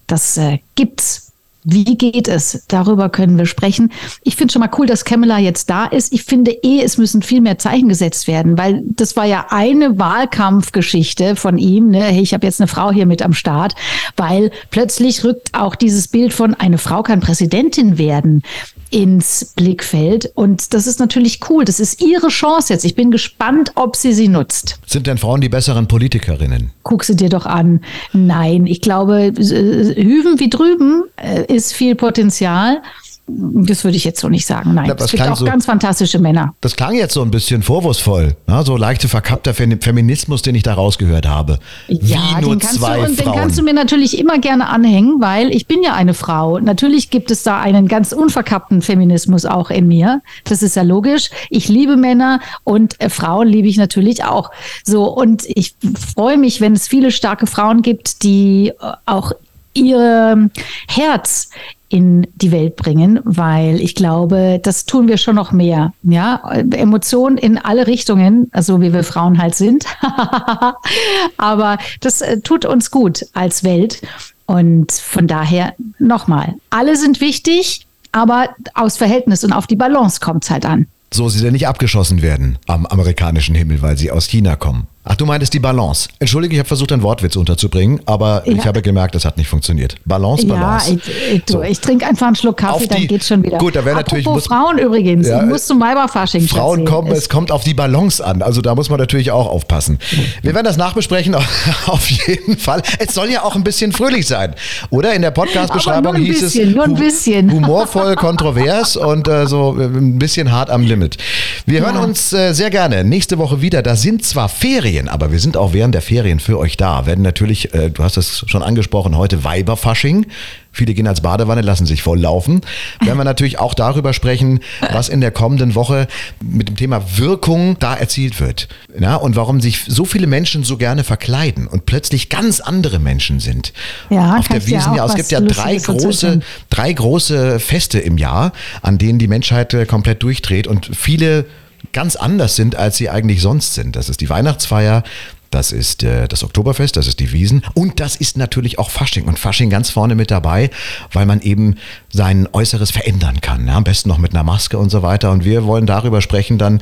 Das 0.07 0.37
äh, 0.37 0.59
gibt's. 0.75 1.26
Wie 1.69 1.97
geht 1.97 2.29
es? 2.29 2.63
Darüber 2.69 3.09
können 3.09 3.37
wir 3.37 3.45
sprechen. 3.45 3.91
Ich 4.23 4.37
finde 4.37 4.53
schon 4.53 4.61
mal 4.61 4.71
cool, 4.77 4.85
dass 4.85 5.03
Kamala 5.03 5.37
jetzt 5.37 5.69
da 5.69 5.83
ist. 5.83 6.13
Ich 6.13 6.23
finde 6.23 6.51
eh, 6.51 6.81
es 6.81 6.97
müssen 6.97 7.21
viel 7.21 7.41
mehr 7.41 7.57
Zeichen 7.57 7.89
gesetzt 7.89 8.29
werden, 8.29 8.57
weil 8.57 8.83
das 8.85 9.17
war 9.17 9.25
ja 9.25 9.47
eine 9.49 9.99
Wahlkampfgeschichte 9.99 11.35
von 11.35 11.57
ihm. 11.57 11.89
Ne? 11.89 12.03
Hey, 12.03 12.21
ich 12.21 12.33
habe 12.33 12.45
jetzt 12.45 12.61
eine 12.61 12.69
Frau 12.69 12.93
hier 12.93 13.05
mit 13.05 13.21
am 13.21 13.33
Start, 13.33 13.75
weil 14.15 14.51
plötzlich 14.71 15.25
rückt 15.25 15.55
auch 15.55 15.75
dieses 15.75 16.07
Bild 16.07 16.33
von 16.33 16.53
eine 16.53 16.77
Frau 16.77 17.03
kann 17.03 17.19
Präsidentin 17.19 17.97
werden 17.97 18.43
ins 18.89 19.53
Blickfeld. 19.55 20.31
Und 20.35 20.73
das 20.73 20.87
ist 20.87 20.99
natürlich 20.99 21.39
cool. 21.49 21.65
Das 21.65 21.79
ist 21.79 22.01
ihre 22.01 22.29
Chance 22.29 22.73
jetzt. 22.73 22.85
Ich 22.85 22.95
bin 22.95 23.11
gespannt, 23.11 23.71
ob 23.75 23.95
sie 23.95 24.13
sie 24.13 24.27
nutzt. 24.27 24.79
Sind 24.85 25.07
denn 25.07 25.17
Frauen 25.17 25.41
die 25.41 25.49
besseren 25.49 25.87
Politikerinnen? 25.87 26.71
Guck 26.83 27.03
sie 27.03 27.15
dir 27.15 27.29
doch 27.29 27.45
an. 27.45 27.81
Nein, 28.13 28.65
ich 28.65 28.81
glaube, 28.81 29.27
äh, 29.27 30.03
hüben 30.03 30.39
wie 30.39 30.49
drüben 30.49 31.03
äh, 31.17 31.53
ist 31.53 31.73
viel 31.73 31.95
Potenzial. 31.95 32.81
Das 33.29 33.83
würde 33.83 33.97
ich 33.97 34.05
jetzt 34.05 34.21
so 34.21 34.29
nicht 34.29 34.45
sagen. 34.45 34.73
Nein, 34.73 34.89
es 34.97 35.11
gibt 35.11 35.21
auch 35.23 35.35
so- 35.35 35.43
ganz 35.45 35.65
fantastische 35.65 36.17
Männer. 36.17 36.53
Das 36.61 36.77
klang 36.77 36.95
jetzt 36.95 37.13
so 37.13 37.21
ein 37.21 37.29
bisschen 37.29 37.61
vorwurfsvoll, 37.61 38.37
ne? 38.47 38.63
so 38.63 38.77
leichte 38.77 39.09
verkappter 39.09 39.53
Fem- 39.53 39.81
Feminismus, 39.81 40.41
den 40.43 40.55
ich 40.55 40.63
da 40.63 40.73
rausgehört 40.75 41.27
habe. 41.27 41.59
Ja, 41.89 42.17
Wie 42.37 42.41
nur 42.41 42.55
den 42.55 42.59
kannst, 42.59 42.75
zwei 42.79 42.97
du, 42.97 43.03
und 43.03 43.19
den 43.19 43.25
Frauen. 43.25 43.37
kannst 43.37 43.59
du 43.59 43.63
mir 43.63 43.73
natürlich 43.73 44.17
immer 44.17 44.39
gerne 44.39 44.69
anhängen, 44.69 45.19
weil 45.19 45.49
ich 45.53 45.67
bin 45.67 45.83
ja 45.83 45.93
eine 45.93 46.13
Frau. 46.13 46.59
Natürlich 46.59 47.09
gibt 47.09 47.29
es 47.29 47.43
da 47.43 47.59
einen 47.59 47.89
ganz 47.89 48.13
unverkappten 48.13 48.81
Feminismus 48.81 49.45
auch 49.45 49.69
in 49.71 49.87
mir. 49.89 50.21
Das 50.45 50.63
ist 50.63 50.77
ja 50.77 50.83
logisch. 50.83 51.29
Ich 51.49 51.67
liebe 51.67 51.97
Männer 51.97 52.39
und 52.63 52.99
äh, 53.01 53.09
Frauen 53.09 53.49
liebe 53.49 53.67
ich 53.67 53.75
natürlich 53.77 54.23
auch. 54.23 54.51
So, 54.85 55.03
und 55.13 55.43
ich 55.47 55.75
freue 56.15 56.37
mich, 56.37 56.61
wenn 56.61 56.71
es 56.73 56.87
viele 56.87 57.11
starke 57.11 57.45
Frauen 57.45 57.81
gibt, 57.81 58.23
die 58.23 58.69
äh, 58.69 58.93
auch 59.05 59.33
ihr 59.77 60.49
Herz 60.87 61.49
in 61.89 62.27
die 62.35 62.51
Welt 62.51 62.75
bringen, 62.75 63.19
weil 63.23 63.79
ich 63.79 63.95
glaube, 63.95 64.59
das 64.61 64.85
tun 64.85 65.07
wir 65.07 65.17
schon 65.17 65.35
noch 65.35 65.51
mehr. 65.51 65.93
Ja, 66.03 66.41
Emotionen 66.71 67.37
in 67.37 67.57
alle 67.57 67.87
Richtungen, 67.87 68.51
so 68.59 68.81
wie 68.81 68.91
wir 68.91 69.03
Frauen 69.03 69.41
halt 69.41 69.55
sind. 69.55 69.85
Aber 71.37 71.77
das 72.01 72.21
äh, 72.21 72.41
tut 72.41 72.65
uns 72.65 72.91
gut 72.91 73.25
als 73.33 73.63
Welt. 73.63 74.01
Und 74.45 74.91
von 74.91 75.27
daher 75.27 75.75
nochmal, 75.99 76.55
alle 76.69 76.95
sind 76.95 77.19
wichtig, 77.19 77.85
aber 78.13 78.49
aus 78.73 78.95
Verhältnis 78.95 79.43
und 79.43 79.51
auf 79.51 79.67
die 79.67 79.75
Balance 79.75 80.21
kommt 80.21 80.45
es 80.45 80.49
halt 80.49 80.65
an. 80.65 80.87
So 81.13 81.27
sie 81.27 81.41
denn 81.41 81.51
nicht 81.51 81.67
abgeschossen 81.67 82.21
werden 82.21 82.57
am 82.65 82.85
amerikanischen 82.85 83.55
Himmel, 83.55 83.81
weil 83.81 83.97
sie 83.97 84.09
aus 84.09 84.25
China 84.25 84.55
kommen. 84.55 84.87
Ach, 85.09 85.15
du 85.15 85.25
meintest 85.25 85.53
die 85.53 85.59
Balance. 85.59 86.09
Entschuldige, 86.19 86.55
ich 86.55 86.59
habe 86.59 86.67
versucht, 86.67 86.91
einen 86.91 87.01
Wortwitz 87.01 87.35
unterzubringen, 87.35 88.01
aber 88.05 88.43
ja. 88.45 88.53
ich 88.53 88.67
habe 88.67 88.81
gemerkt, 88.81 89.15
das 89.15 89.25
hat 89.25 89.37
nicht 89.37 89.47
funktioniert. 89.47 89.95
Balance, 90.05 90.45
Balance. 90.45 90.91
Ja, 90.91 90.97
ich, 90.97 91.35
ich, 91.35 91.43
so. 91.47 91.61
ich 91.61 91.79
trinke 91.79 92.05
einfach 92.05 92.27
einen 92.27 92.35
Schluck 92.35 92.57
Kaffee, 92.57 92.83
die, 92.83 92.87
dann 92.87 93.07
geht's 93.07 93.27
schon 93.27 93.43
wieder. 93.43 93.57
Gut, 93.57 93.75
da 93.75 93.85
wäre 93.85 93.95
natürlich. 93.95 94.25
Muss, 94.25 94.47
Frauen 94.47 94.77
übrigens, 94.77 95.27
ja, 95.27 95.41
ich 95.41 95.47
muss 95.47 95.65
zum 95.65 95.79
Weiberfasching. 95.79 96.47
Frauen 96.47 96.85
kommen, 96.85 97.11
es 97.11 97.29
kommt 97.29 97.51
auf 97.51 97.63
die 97.63 97.73
Balance 97.73 98.25
an. 98.25 98.41
Also 98.41 98.61
da 98.61 98.75
muss 98.75 98.89
man 98.89 98.99
natürlich 98.99 99.31
auch 99.31 99.47
aufpassen. 99.47 99.99
Wir 100.41 100.53
werden 100.53 100.65
das 100.65 100.77
nachbesprechen, 100.77 101.35
auf 101.85 102.09
jeden 102.09 102.57
Fall. 102.57 102.81
Es 102.99 103.13
soll 103.13 103.29
ja 103.29 103.43
auch 103.43 103.55
ein 103.55 103.63
bisschen 103.63 103.91
fröhlich 103.91 104.27
sein, 104.27 104.55
oder? 104.89 105.13
In 105.13 105.21
der 105.21 105.31
Podcast-Beschreibung 105.31 106.15
hieß 106.15 106.41
bisschen, 106.41 106.69
es 106.69 106.75
nur 106.75 106.83
ein 106.83 106.95
bisschen. 106.95 107.51
humorvoll, 107.51 108.15
kontrovers 108.17 108.97
und 108.97 109.27
äh, 109.27 109.45
so 109.47 109.77
äh, 109.79 109.85
ein 109.85 110.19
bisschen 110.19 110.51
hart 110.51 110.69
am 110.69 110.81
Limit. 110.81 111.17
Wir 111.65 111.81
hören 111.81 111.97
uns 111.97 112.33
äh, 112.33 112.53
sehr 112.53 112.69
gerne 112.69 113.03
nächste 113.03 113.37
Woche 113.37 113.61
wieder. 113.61 113.81
Da 113.81 113.95
sind 113.95 114.25
zwar 114.25 114.49
Ferien, 114.49 114.96
aber 115.05 115.31
wir 115.31 115.39
sind 115.39 115.57
auch 115.57 115.73
während 115.73 115.93
der 115.93 116.01
Ferien 116.01 116.39
für 116.39 116.57
euch 116.57 116.77
da. 116.77 117.05
Werden 117.05 117.23
natürlich, 117.23 117.73
äh, 117.73 117.89
du 117.89 118.03
hast 118.03 118.17
es 118.17 118.43
schon 118.47 118.63
angesprochen, 118.63 119.15
heute 119.17 119.43
Weiberfasching. 119.43 120.25
Viele 120.71 120.93
gehen 120.93 121.07
als 121.07 121.21
Badewanne, 121.21 121.61
lassen 121.61 121.87
sich 121.87 122.03
volllaufen. 122.03 122.61
Werden 123.01 123.17
wir 123.17 123.23
natürlich 123.23 123.57
auch 123.57 123.73
darüber 123.73 124.13
sprechen, 124.13 124.59
was 124.91 125.09
in 125.09 125.21
der 125.21 125.31
kommenden 125.31 125.73
Woche 125.73 126.07
mit 126.39 126.69
dem 126.69 126.75
Thema 126.75 127.01
Wirkung 127.17 127.77
da 127.79 127.95
erzielt 127.95 128.39
wird. 128.39 128.67
Ja, 128.99 129.15
und 129.15 129.35
warum 129.35 129.59
sich 129.59 129.85
so 129.87 130.05
viele 130.05 130.27
Menschen 130.27 130.63
so 130.63 130.77
gerne 130.77 131.03
verkleiden 131.03 131.65
und 131.65 131.87
plötzlich 131.87 132.29
ganz 132.29 132.59
andere 132.59 132.99
Menschen 132.99 133.39
sind. 133.39 133.73
Ja, 134.11 134.37
auf 134.37 134.47
der 134.49 134.67
Wiesen. 134.67 134.93
Ja, 134.93 135.05
es 135.05 135.15
gibt 135.15 135.31
ja 135.31 135.41
drei 135.41 135.77
große, 135.77 136.41
drei 136.69 136.93
große 136.93 137.59
Feste 137.59 137.99
im 137.99 138.19
Jahr, 138.19 138.53
an 138.83 138.99
denen 138.99 139.17
die 139.17 139.27
Menschheit 139.27 139.73
äh, 139.73 139.87
komplett 139.87 140.21
durchdreht 140.21 140.67
und 140.67 140.91
viele 140.95 141.45
ganz 141.93 142.15
anders 142.15 142.55
sind, 142.55 142.75
als 142.75 142.97
sie 142.97 143.09
eigentlich 143.09 143.41
sonst 143.41 143.73
sind. 143.73 143.95
Das 143.95 144.09
ist 144.09 144.21
die 144.21 144.29
Weihnachtsfeier, 144.29 145.03
das 145.51 145.71
ist 145.71 146.03
äh, 146.03 146.27
das 146.27 146.43
Oktoberfest, 146.43 146.97
das 146.97 147.07
ist 147.07 147.19
die 147.19 147.31
Wiesen 147.31 147.63
und 147.73 147.99
das 147.99 148.15
ist 148.15 148.37
natürlich 148.37 148.79
auch 148.79 148.89
Fasching 148.89 149.25
und 149.25 149.39
Fasching 149.39 149.69
ganz 149.69 149.89
vorne 149.89 150.15
mit 150.15 150.31
dabei, 150.31 150.69
weil 151.13 151.25
man 151.25 151.41
eben 151.41 151.75
sein 152.11 152.47
Äußeres 152.51 152.91
verändern 152.91 153.41
kann. 153.41 153.67
Ja? 153.67 153.75
Am 153.75 153.83
besten 153.83 154.09
noch 154.09 154.17
mit 154.17 154.33
einer 154.33 154.43
Maske 154.43 154.77
und 154.77 154.89
so 154.89 155.01
weiter. 155.01 155.31
Und 155.31 155.45
wir 155.45 155.65
wollen 155.65 155.85
darüber 155.85 156.21
sprechen 156.21 156.57
dann, 156.57 156.81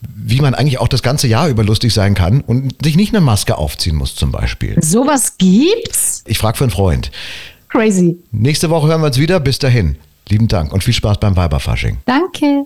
wie 0.00 0.40
man 0.40 0.54
eigentlich 0.54 0.80
auch 0.80 0.88
das 0.88 1.02
ganze 1.02 1.28
Jahr 1.28 1.48
über 1.48 1.62
lustig 1.62 1.92
sein 1.92 2.14
kann 2.14 2.40
und 2.40 2.82
sich 2.82 2.96
nicht 2.96 3.14
eine 3.14 3.20
Maske 3.20 3.58
aufziehen 3.58 3.96
muss 3.96 4.14
zum 4.14 4.32
Beispiel. 4.32 4.82
Sowas 4.82 5.36
gibt's? 5.36 6.24
Ich 6.26 6.38
frage 6.38 6.56
für 6.56 6.64
einen 6.64 6.70
Freund. 6.70 7.10
Crazy. 7.68 8.18
Nächste 8.32 8.70
Woche 8.70 8.88
hören 8.88 9.02
wir 9.02 9.08
uns 9.08 9.18
wieder. 9.18 9.40
Bis 9.40 9.58
dahin. 9.58 9.96
Lieben 10.28 10.48
Dank 10.48 10.72
und 10.72 10.84
viel 10.84 10.94
Spaß 10.94 11.18
beim 11.18 11.36
Weiberfasching. 11.36 11.98
Danke. 12.06 12.58